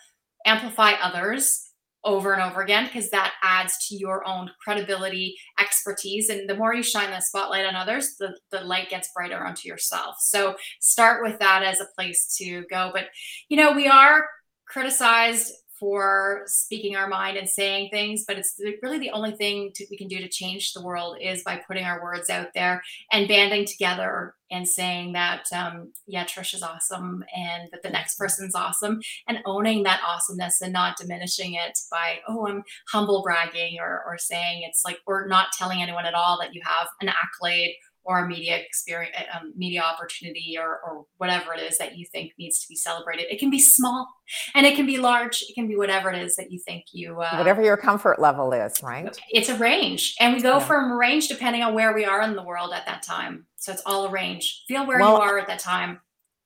amplify 0.46 0.92
others 0.92 1.70
over 2.02 2.32
and 2.32 2.42
over 2.42 2.62
again 2.62 2.86
because 2.86 3.10
that 3.10 3.34
adds 3.42 3.88
to 3.88 3.94
your 3.94 4.26
own 4.26 4.50
credibility 4.62 5.36
expertise 5.60 6.30
and 6.30 6.48
the 6.48 6.56
more 6.56 6.74
you 6.74 6.82
shine 6.82 7.10
the 7.10 7.20
spotlight 7.20 7.66
on 7.66 7.76
others 7.76 8.16
the, 8.18 8.34
the 8.50 8.60
light 8.62 8.88
gets 8.88 9.10
brighter 9.14 9.44
onto 9.44 9.68
yourself. 9.68 10.16
So 10.20 10.56
start 10.80 11.22
with 11.22 11.38
that 11.40 11.62
as 11.62 11.80
a 11.80 11.88
place 11.94 12.34
to 12.38 12.64
go. 12.70 12.90
But 12.92 13.06
you 13.48 13.56
know 13.56 13.72
we 13.72 13.86
are 13.86 14.26
criticized 14.66 15.52
for 15.80 16.42
speaking 16.46 16.94
our 16.94 17.08
mind 17.08 17.36
and 17.36 17.48
saying 17.48 17.88
things 17.90 18.24
but 18.28 18.38
it's 18.38 18.60
really 18.82 18.98
the 18.98 19.10
only 19.10 19.32
thing 19.32 19.72
to, 19.74 19.86
we 19.90 19.96
can 19.96 20.06
do 20.06 20.18
to 20.18 20.28
change 20.28 20.72
the 20.72 20.82
world 20.82 21.16
is 21.20 21.42
by 21.42 21.56
putting 21.66 21.84
our 21.84 22.02
words 22.02 22.28
out 22.28 22.48
there 22.54 22.82
and 23.10 23.26
banding 23.26 23.64
together 23.64 24.34
and 24.50 24.68
saying 24.68 25.12
that 25.12 25.44
um, 25.54 25.92
yeah 26.06 26.24
trish 26.24 26.54
is 26.54 26.62
awesome 26.62 27.24
and 27.34 27.70
that 27.72 27.82
the 27.82 27.90
next 27.90 28.18
person's 28.18 28.54
awesome 28.54 29.00
and 29.26 29.38
owning 29.46 29.82
that 29.82 30.02
awesomeness 30.06 30.60
and 30.60 30.72
not 30.72 30.96
diminishing 30.98 31.54
it 31.54 31.78
by 31.90 32.18
oh 32.28 32.46
i'm 32.46 32.62
humble 32.88 33.22
bragging 33.22 33.78
or, 33.80 34.02
or 34.06 34.18
saying 34.18 34.62
it's 34.68 34.82
like 34.84 34.98
or 35.06 35.26
not 35.26 35.48
telling 35.56 35.82
anyone 35.82 36.04
at 36.04 36.14
all 36.14 36.38
that 36.38 36.54
you 36.54 36.60
have 36.64 36.88
an 37.00 37.08
accolade 37.08 37.74
or 38.04 38.24
a 38.24 38.28
media 38.28 38.56
experience, 38.56 39.14
um, 39.34 39.52
media 39.56 39.82
opportunity, 39.82 40.56
or, 40.58 40.80
or 40.84 41.04
whatever 41.18 41.54
it 41.54 41.60
is 41.60 41.78
that 41.78 41.96
you 41.96 42.06
think 42.10 42.32
needs 42.38 42.60
to 42.60 42.68
be 42.68 42.76
celebrated. 42.76 43.26
It 43.30 43.38
can 43.38 43.50
be 43.50 43.60
small, 43.60 44.08
and 44.54 44.66
it 44.66 44.76
can 44.76 44.86
be 44.86 44.98
large. 44.98 45.42
It 45.42 45.54
can 45.54 45.68
be 45.68 45.76
whatever 45.76 46.10
it 46.10 46.22
is 46.22 46.36
that 46.36 46.50
you 46.50 46.58
think 46.58 46.84
you. 46.92 47.20
Uh, 47.20 47.36
whatever 47.36 47.62
your 47.62 47.76
comfort 47.76 48.18
level 48.18 48.52
is, 48.52 48.82
right? 48.82 49.16
It's 49.30 49.48
a 49.48 49.56
range, 49.56 50.14
and 50.20 50.34
we 50.34 50.42
go 50.42 50.58
yeah. 50.58 50.64
from 50.64 50.92
range 50.92 51.28
depending 51.28 51.62
on 51.62 51.74
where 51.74 51.94
we 51.94 52.04
are 52.04 52.22
in 52.22 52.34
the 52.34 52.42
world 52.42 52.72
at 52.72 52.86
that 52.86 53.02
time. 53.02 53.46
So 53.56 53.72
it's 53.72 53.82
all 53.84 54.06
a 54.06 54.10
range. 54.10 54.64
Feel 54.68 54.86
where 54.86 54.98
well, 54.98 55.16
you 55.16 55.22
are 55.22 55.38
at 55.38 55.46
that 55.48 55.58
time. 55.58 56.00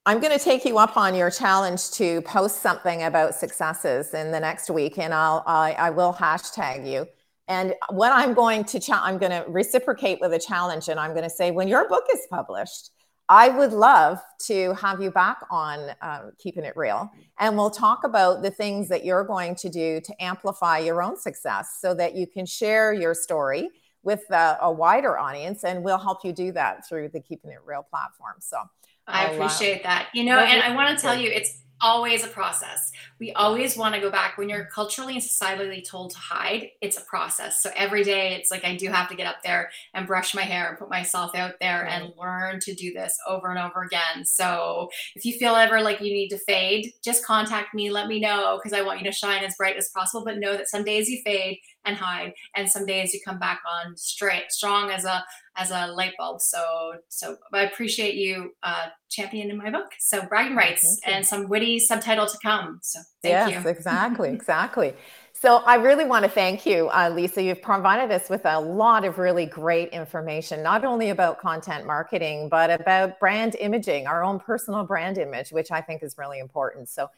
I'm 0.07 0.21
going 0.21 0.37
to 0.37 0.45
take 0.45 0.67
you 0.67 0.77
up 0.77 0.99
on 0.99 1.15
your 1.15 1.31
challenge 1.31 1.91
to 1.93 2.21
post 2.23 2.61
something 2.61 3.05
about 3.05 3.35
successes 3.35 4.13
in 4.13 4.33
the 4.33 4.41
next 4.41 4.69
week, 4.69 4.99
and 4.99 5.15
I'll 5.15 5.43
I, 5.47 5.73
I 5.73 5.91
will 5.91 6.13
hashtag 6.13 6.91
you. 6.91 7.07
And 7.49 7.75
what 7.91 8.13
I'm 8.13 8.33
going 8.35 8.65
to, 8.65 8.81
cha- 8.81 9.03
I'm 9.05 9.19
going 9.19 9.33
to 9.33 9.45
reciprocate 9.49 10.19
with 10.21 10.33
a 10.33 10.39
challenge, 10.39 10.89
and 10.89 10.99
I'm 10.99 11.11
going 11.11 11.25
to 11.25 11.31
say, 11.31 11.51
when 11.51 11.69
your 11.69 11.89
book 11.89 12.05
is 12.13 12.21
published, 12.31 12.91
I 13.29 13.49
would 13.49 13.73
love 13.73 14.19
to 14.47 14.75
have 14.75 15.03
you 15.03 15.11
back 15.11 15.39
on 15.51 15.91
um, 16.03 16.33
Keeping 16.39 16.65
It 16.65 16.77
Real, 16.77 17.11
and 17.39 17.57
we'll 17.57 17.71
talk 17.71 18.05
about 18.05 18.43
the 18.43 18.51
things 18.51 18.89
that 18.89 19.05
you're 19.05 19.25
going 19.25 19.55
to 19.57 19.69
do 19.69 20.01
to 20.01 20.23
amplify 20.23 20.79
your 20.79 21.03
own 21.03 21.19
success, 21.19 21.79
so 21.81 21.95
that 21.95 22.15
you 22.15 22.27
can 22.27 22.47
share 22.47 22.93
your 22.93 23.15
story 23.15 23.69
with 24.03 24.31
uh, 24.31 24.57
a 24.61 24.71
wider 24.71 25.19
audience, 25.19 25.65
and 25.65 25.83
we'll 25.83 25.99
help 25.99 26.25
you 26.25 26.33
do 26.33 26.53
that 26.53 26.87
through 26.89 27.09
the 27.09 27.21
Keeping 27.21 27.51
It 27.51 27.59
Real 27.65 27.83
platform. 27.83 28.37
So. 28.41 28.59
I 29.07 29.27
appreciate 29.27 29.83
that. 29.83 30.09
You 30.15 30.25
know, 30.25 30.39
and 30.39 30.63
I 30.63 30.75
want 30.75 30.97
to 30.97 31.03
tell 31.03 31.15
you, 31.15 31.31
it's 31.31 31.59
always 31.81 32.25
a 32.25 32.29
process. 32.29 32.91
We 33.19 33.33
always 33.33 33.77
want 33.77 33.95
to 33.95 34.01
go 34.01 34.11
back 34.11 34.39
when 34.39 34.49
you're 34.49 34.67
culturally 34.67 35.15
and 35.15 35.23
societally 35.23 35.87
told 35.87 36.13
to 36.13 36.19
hide. 36.19 36.71
It's 36.81 36.99
a 36.99 37.03
process. 37.03 37.63
So 37.63 37.71
every 37.77 38.05
day, 38.05 38.35
it's 38.35 38.51
like 38.51 38.65
I 38.65 38.77
do 38.77 38.89
have 38.89 39.09
to 39.09 39.15
get 39.15 39.27
up 39.27 39.43
there 39.45 39.71
and 39.93 40.07
brush 40.07 40.35
my 40.35 40.43
hair 40.43 40.69
and 40.69 40.79
put 40.79 40.89
myself 40.89 41.35
out 41.35 41.55
there 41.61 41.87
and 41.87 42.13
learn 42.19 42.61
to 42.61 42.75
do 42.75 42.93
this 42.93 43.17
over 43.29 43.51
and 43.51 43.59
over 43.59 43.83
again. 43.83 44.25
So 44.25 44.89
if 45.15 45.25
you 45.25 45.37
feel 45.39 45.55
ever 45.55 45.81
like 45.81 46.01
you 46.01 46.13
need 46.13 46.29
to 46.31 46.39
fade, 46.39 46.93
just 47.03 47.25
contact 47.25 47.75
me. 47.75 47.91
Let 47.91 48.09
me 48.09 48.21
know 48.21 48.59
because 48.63 48.77
I 48.77 48.83
want 48.83 49.01
you 49.01 49.05
to 49.07 49.13
shine 49.13 49.45
as 49.45 49.57
bright 49.57 49.77
as 49.77 49.89
possible. 49.91 50.25
But 50.25 50.39
know 50.39 50.57
that 50.57 50.69
some 50.69 50.85
days 50.85 51.09
you 51.09 51.21
fade 51.25 51.59
and 51.85 51.97
hide, 51.97 52.33
and 52.57 52.71
some 52.71 52.87
days 52.87 53.13
you 53.13 53.21
come 53.23 53.39
back 53.39 53.61
on 53.71 53.95
straight, 53.97 54.51
strong 54.51 54.91
as 54.91 55.05
a 55.05 55.23
as 55.57 55.71
a 55.71 55.89
light 55.89 56.13
bulb. 56.19 56.41
So, 56.41 56.95
so 57.09 57.37
I 57.53 57.63
appreciate 57.63 58.15
you 58.15 58.53
uh, 58.63 58.87
championing 59.09 59.57
my 59.57 59.71
book. 59.71 59.93
So 60.01 60.27
bragging 60.27 60.57
rights 60.57 61.01
and 61.07 61.27
some 61.27 61.49
witty 61.49 61.79
subtitle 61.79 62.27
to 62.27 62.39
come. 62.43 62.81
So 62.83 63.01
thank 63.23 63.33
yes, 63.33 63.65
you. 63.65 63.71
exactly, 63.71 64.31
exactly. 64.33 64.95
So 65.33 65.57
I 65.57 65.75
really 65.75 66.07
want 66.07 66.25
to 66.25 66.31
thank 66.31 66.65
you, 66.65 66.89
uh, 66.89 67.11
Lisa. 67.11 67.43
You've 67.43 67.61
provided 67.61 68.11
us 68.11 68.31
with 68.31 68.47
a 68.47 68.59
lot 68.59 69.05
of 69.05 69.19
really 69.19 69.45
great 69.45 69.91
information, 69.91 70.63
not 70.63 70.85
only 70.85 71.11
about 71.11 71.39
content 71.39 71.87
marketing, 71.87 72.49
but 72.49 72.71
about 72.71 73.21
brand 73.21 73.55
imaging, 73.57 74.07
our 74.07 74.25
own 74.25 74.41
personal 74.41 74.85
brand 74.85 75.19
image, 75.19 75.51
which 75.51 75.71
I 75.71 75.83
think 75.83 76.03
is 76.03 76.17
really 76.17 76.39
important. 76.39 76.89
So 76.89 77.09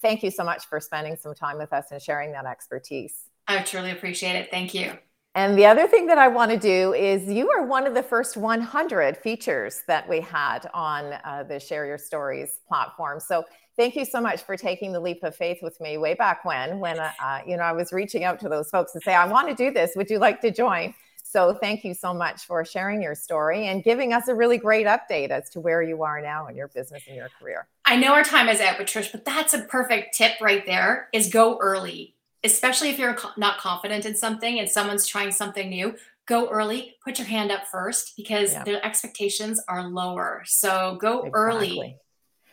thank 0.00 0.22
you 0.22 0.30
so 0.30 0.44
much 0.44 0.64
for 0.66 0.80
spending 0.80 1.16
some 1.16 1.34
time 1.34 1.58
with 1.58 1.72
us 1.72 1.86
and 1.90 2.00
sharing 2.00 2.32
that 2.32 2.46
expertise. 2.46 3.18
I 3.46 3.62
truly 3.62 3.90
appreciate 3.90 4.36
it. 4.36 4.50
Thank 4.50 4.72
you. 4.72 4.94
And 5.36 5.58
the 5.58 5.66
other 5.66 5.88
thing 5.88 6.06
that 6.06 6.18
I 6.18 6.28
want 6.28 6.52
to 6.52 6.56
do 6.56 6.94
is 6.94 7.28
you 7.28 7.50
are 7.50 7.66
one 7.66 7.88
of 7.88 7.94
the 7.94 8.04
first 8.04 8.36
100 8.36 9.16
features 9.16 9.82
that 9.88 10.08
we 10.08 10.20
had 10.20 10.70
on 10.72 11.14
uh, 11.24 11.42
the 11.48 11.58
Share 11.58 11.86
Your 11.86 11.98
Stories 11.98 12.60
platform. 12.68 13.18
So 13.18 13.44
thank 13.76 13.96
you 13.96 14.04
so 14.04 14.20
much 14.20 14.42
for 14.42 14.56
taking 14.56 14.92
the 14.92 15.00
leap 15.00 15.24
of 15.24 15.34
faith 15.34 15.58
with 15.60 15.80
me 15.80 15.98
way 15.98 16.14
back 16.14 16.44
when, 16.44 16.78
when 16.78 17.00
uh, 17.00 17.10
uh, 17.20 17.40
you 17.44 17.56
know 17.56 17.64
I 17.64 17.72
was 17.72 17.92
reaching 17.92 18.22
out 18.22 18.38
to 18.40 18.48
those 18.48 18.70
folks 18.70 18.94
and 18.94 19.02
say, 19.02 19.12
I 19.12 19.26
want 19.26 19.48
to 19.48 19.54
do 19.54 19.72
this. 19.72 19.92
Would 19.96 20.08
you 20.08 20.18
like 20.18 20.40
to 20.42 20.52
join? 20.52 20.94
So 21.24 21.52
thank 21.52 21.82
you 21.82 21.94
so 21.94 22.14
much 22.14 22.44
for 22.44 22.64
sharing 22.64 23.02
your 23.02 23.16
story 23.16 23.66
and 23.66 23.82
giving 23.82 24.12
us 24.12 24.28
a 24.28 24.34
really 24.36 24.56
great 24.56 24.86
update 24.86 25.30
as 25.30 25.50
to 25.50 25.60
where 25.60 25.82
you 25.82 26.04
are 26.04 26.20
now 26.20 26.46
in 26.46 26.54
your 26.54 26.68
business 26.68 27.02
and 27.08 27.16
your 27.16 27.28
career. 27.40 27.66
I 27.84 27.96
know 27.96 28.14
our 28.14 28.22
time 28.22 28.48
is 28.48 28.60
out, 28.60 28.76
Trish, 28.76 29.10
but 29.10 29.24
that's 29.24 29.52
a 29.52 29.62
perfect 29.62 30.16
tip 30.16 30.40
right 30.40 30.64
there 30.64 31.08
is 31.12 31.30
go 31.30 31.58
early, 31.60 32.14
especially 32.44 32.90
if 32.90 32.98
you're 32.98 33.16
not 33.36 33.58
confident 33.58 34.04
in 34.04 34.14
something 34.14 34.60
and 34.60 34.68
someone's 34.68 35.06
trying 35.06 35.32
something 35.32 35.68
new. 35.68 35.96
Go 36.26 36.48
early, 36.48 36.96
put 37.04 37.18
your 37.18 37.28
hand 37.28 37.50
up 37.50 37.66
first 37.66 38.16
because 38.16 38.52
yeah. 38.52 38.64
the 38.64 38.84
expectations 38.84 39.62
are 39.68 39.88
lower. 39.88 40.42
So 40.46 40.96
go 41.00 41.24
exactly. 41.24 41.30
early 41.34 41.96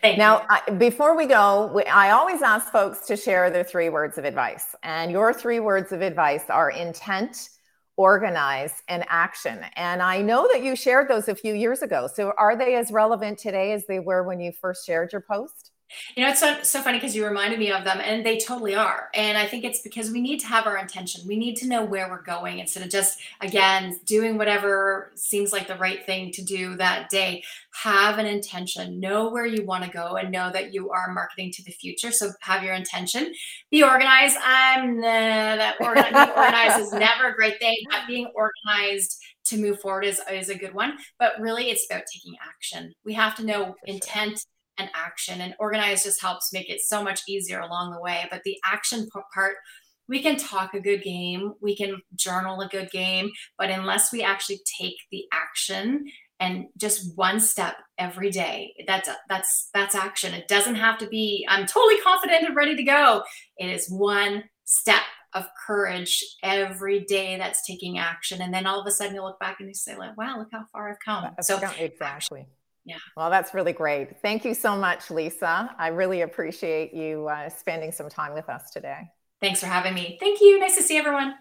Thank 0.01 0.17
now, 0.17 0.47
I, 0.49 0.71
before 0.71 1.15
we 1.15 1.27
go, 1.27 1.71
we, 1.75 1.83
I 1.83 2.09
always 2.11 2.41
ask 2.41 2.71
folks 2.71 3.05
to 3.05 3.15
share 3.15 3.51
their 3.51 3.63
three 3.63 3.89
words 3.89 4.17
of 4.17 4.25
advice. 4.25 4.75
And 4.81 5.11
your 5.11 5.31
three 5.31 5.59
words 5.59 5.91
of 5.91 6.01
advice 6.01 6.49
are 6.49 6.71
intent, 6.71 7.49
organize, 7.97 8.81
and 8.87 9.05
action. 9.09 9.59
And 9.75 10.01
I 10.01 10.21
know 10.21 10.49
that 10.51 10.63
you 10.63 10.75
shared 10.75 11.07
those 11.07 11.27
a 11.27 11.35
few 11.35 11.53
years 11.53 11.83
ago. 11.83 12.09
So 12.11 12.33
are 12.39 12.55
they 12.55 12.75
as 12.75 12.91
relevant 12.91 13.37
today 13.37 13.73
as 13.73 13.85
they 13.85 13.99
were 13.99 14.23
when 14.23 14.39
you 14.39 14.51
first 14.59 14.87
shared 14.87 15.11
your 15.11 15.21
post? 15.21 15.70
You 16.15 16.23
know, 16.23 16.29
it's 16.29 16.39
so, 16.39 16.61
so 16.63 16.81
funny 16.81 16.97
because 16.97 17.15
you 17.15 17.25
reminded 17.25 17.59
me 17.59 17.71
of 17.71 17.83
them, 17.83 17.99
and 17.99 18.25
they 18.25 18.37
totally 18.37 18.75
are. 18.75 19.09
And 19.13 19.37
I 19.37 19.45
think 19.45 19.63
it's 19.63 19.81
because 19.81 20.11
we 20.11 20.21
need 20.21 20.39
to 20.41 20.47
have 20.47 20.65
our 20.65 20.77
intention. 20.77 21.27
We 21.27 21.37
need 21.37 21.55
to 21.57 21.67
know 21.67 21.83
where 21.83 22.09
we're 22.09 22.21
going 22.21 22.59
instead 22.59 22.83
of 22.83 22.89
just, 22.89 23.19
again, 23.41 23.99
doing 24.05 24.37
whatever 24.37 25.11
seems 25.15 25.51
like 25.51 25.67
the 25.67 25.75
right 25.75 26.05
thing 26.05 26.31
to 26.33 26.43
do 26.43 26.75
that 26.75 27.09
day. 27.09 27.43
Have 27.83 28.17
an 28.17 28.25
intention, 28.25 28.99
know 28.99 29.29
where 29.29 29.45
you 29.45 29.65
want 29.65 29.83
to 29.83 29.89
go, 29.89 30.15
and 30.15 30.31
know 30.31 30.51
that 30.51 30.73
you 30.73 30.89
are 30.91 31.13
marketing 31.13 31.51
to 31.53 31.63
the 31.63 31.71
future. 31.71 32.11
So 32.11 32.31
have 32.41 32.63
your 32.63 32.73
intention. 32.73 33.33
Be 33.69 33.83
organized. 33.83 34.37
I'm 34.43 34.97
nah, 34.97 35.01
that 35.01 35.75
organized. 35.79 36.13
being 36.13 36.29
organized 36.29 36.79
is 36.79 36.93
never 36.93 37.29
a 37.29 37.35
great 37.35 37.59
thing, 37.59 37.75
but 37.89 38.01
being 38.07 38.31
organized 38.35 39.21
to 39.45 39.57
move 39.57 39.79
forward 39.79 40.05
is, 40.05 40.21
is 40.31 40.49
a 40.49 40.55
good 40.55 40.73
one. 40.73 40.97
But 41.19 41.33
really, 41.39 41.69
it's 41.69 41.85
about 41.89 42.03
taking 42.11 42.35
action. 42.41 42.93
We 43.05 43.13
have 43.13 43.35
to 43.35 43.45
know 43.45 43.75
intent 43.85 44.45
and 44.81 44.89
action. 44.95 45.41
And 45.41 45.55
organize 45.59 46.03
just 46.03 46.21
helps 46.21 46.51
make 46.51 46.69
it 46.69 46.81
so 46.81 47.03
much 47.03 47.21
easier 47.27 47.59
along 47.59 47.91
the 47.91 48.01
way. 48.01 48.27
But 48.29 48.41
the 48.43 48.57
action 48.65 49.07
part, 49.33 49.55
we 50.07 50.21
can 50.21 50.35
talk 50.35 50.73
a 50.73 50.79
good 50.79 51.03
game, 51.03 51.53
we 51.61 51.75
can 51.75 52.01
journal 52.15 52.59
a 52.61 52.67
good 52.67 52.91
game, 52.91 53.31
but 53.57 53.69
unless 53.69 54.11
we 54.11 54.21
actually 54.21 54.59
take 54.79 54.95
the 55.11 55.23
action 55.31 56.05
and 56.41 56.65
just 56.75 57.15
one 57.15 57.39
step 57.39 57.75
every 57.97 58.31
day 58.31 58.73
that's 58.87 59.07
that's 59.29 59.69
that's 59.73 59.95
action 59.95 60.33
it 60.33 60.47
doesn't 60.47 60.75
have 60.75 60.97
to 60.97 61.07
be 61.07 61.45
i'm 61.47 61.65
totally 61.67 62.01
confident 62.01 62.43
and 62.43 62.55
ready 62.55 62.75
to 62.75 62.83
go 62.83 63.23
it 63.57 63.69
is 63.69 63.89
one 63.89 64.43
step 64.65 65.03
of 65.33 65.45
courage 65.65 66.23
every 66.43 67.01
day 67.05 67.37
that's 67.37 67.65
taking 67.65 67.97
action 67.97 68.41
and 68.41 68.53
then 68.53 68.65
all 68.65 68.81
of 68.81 68.87
a 68.87 68.91
sudden 68.91 69.15
you 69.15 69.21
look 69.21 69.39
back 69.39 69.57
and 69.59 69.69
you 69.69 69.73
say 69.73 69.95
like 69.95 70.17
wow 70.17 70.37
look 70.37 70.49
how 70.51 70.65
far 70.73 70.89
i've 70.89 70.99
come 71.05 71.31
so 71.41 71.55
exactly 71.79 72.45
yeah. 72.85 72.97
Well, 73.15 73.29
that's 73.29 73.53
really 73.53 73.73
great. 73.73 74.21
Thank 74.21 74.43
you 74.43 74.53
so 74.53 74.75
much, 74.75 75.11
Lisa. 75.11 75.73
I 75.77 75.87
really 75.89 76.21
appreciate 76.21 76.93
you 76.93 77.27
uh, 77.27 77.49
spending 77.49 77.91
some 77.91 78.09
time 78.09 78.33
with 78.33 78.49
us 78.49 78.71
today. 78.71 79.09
Thanks 79.39 79.59
for 79.59 79.67
having 79.67 79.93
me. 79.93 80.17
Thank 80.19 80.41
you. 80.41 80.59
Nice 80.59 80.77
to 80.77 80.83
see 80.83 80.97
everyone. 80.97 81.35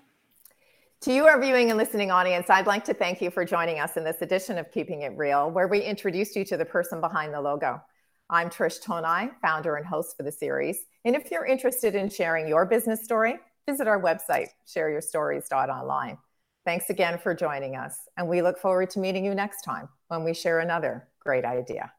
To 1.03 1.15
you, 1.15 1.27
our 1.27 1.41
viewing 1.41 1.71
and 1.71 1.79
listening 1.79 2.11
audience, 2.11 2.51
I'd 2.51 2.67
like 2.67 2.85
to 2.85 2.95
thank 2.95 3.23
you 3.23 3.31
for 3.31 3.45
joining 3.45 3.81
us 3.81 3.97
in 3.97 4.05
this 4.05 4.21
edition 4.21 4.59
of 4.59 4.71
Keeping 4.71 5.03
It 5.03 5.17
Real, 5.17 5.51
where 5.51 5.67
we 5.67 5.81
introduced 5.81 6.37
you 6.37 6.45
to 6.45 6.59
the 6.59 6.65
person 6.67 7.01
behind 7.01 7.33
the 7.33 7.41
logo. 7.41 7.81
I'm 8.29 8.51
Trish 8.51 8.83
Tonai, 8.83 9.31
founder 9.41 9.77
and 9.77 9.87
host 9.87 10.17
for 10.17 10.25
the 10.25 10.33
series. 10.33 10.79
And 11.07 11.17
if 11.17 11.31
you're 11.31 11.47
interested 11.47 11.95
in 11.95 12.11
sharing 12.11 12.47
your 12.47 12.67
business 12.67 13.03
story, 13.03 13.39
visit 13.67 13.89
our 13.89 14.01
website, 14.01 14.49
shareyourstories.online. 14.69 16.19
Thanks 16.65 16.91
again 16.91 17.19
for 17.19 17.35
joining 17.35 17.77
us, 17.77 17.97
and 18.17 18.29
we 18.29 18.43
look 18.43 18.59
forward 18.59 18.91
to 18.91 19.01
meeting 19.01 19.25
you 19.25 19.35
next 19.35 19.63
time 19.63 19.89
when 20.09 20.25
we 20.25 20.35
share 20.35 20.61
another 20.61 21.09
great 21.21 21.45
idea. 21.45 21.93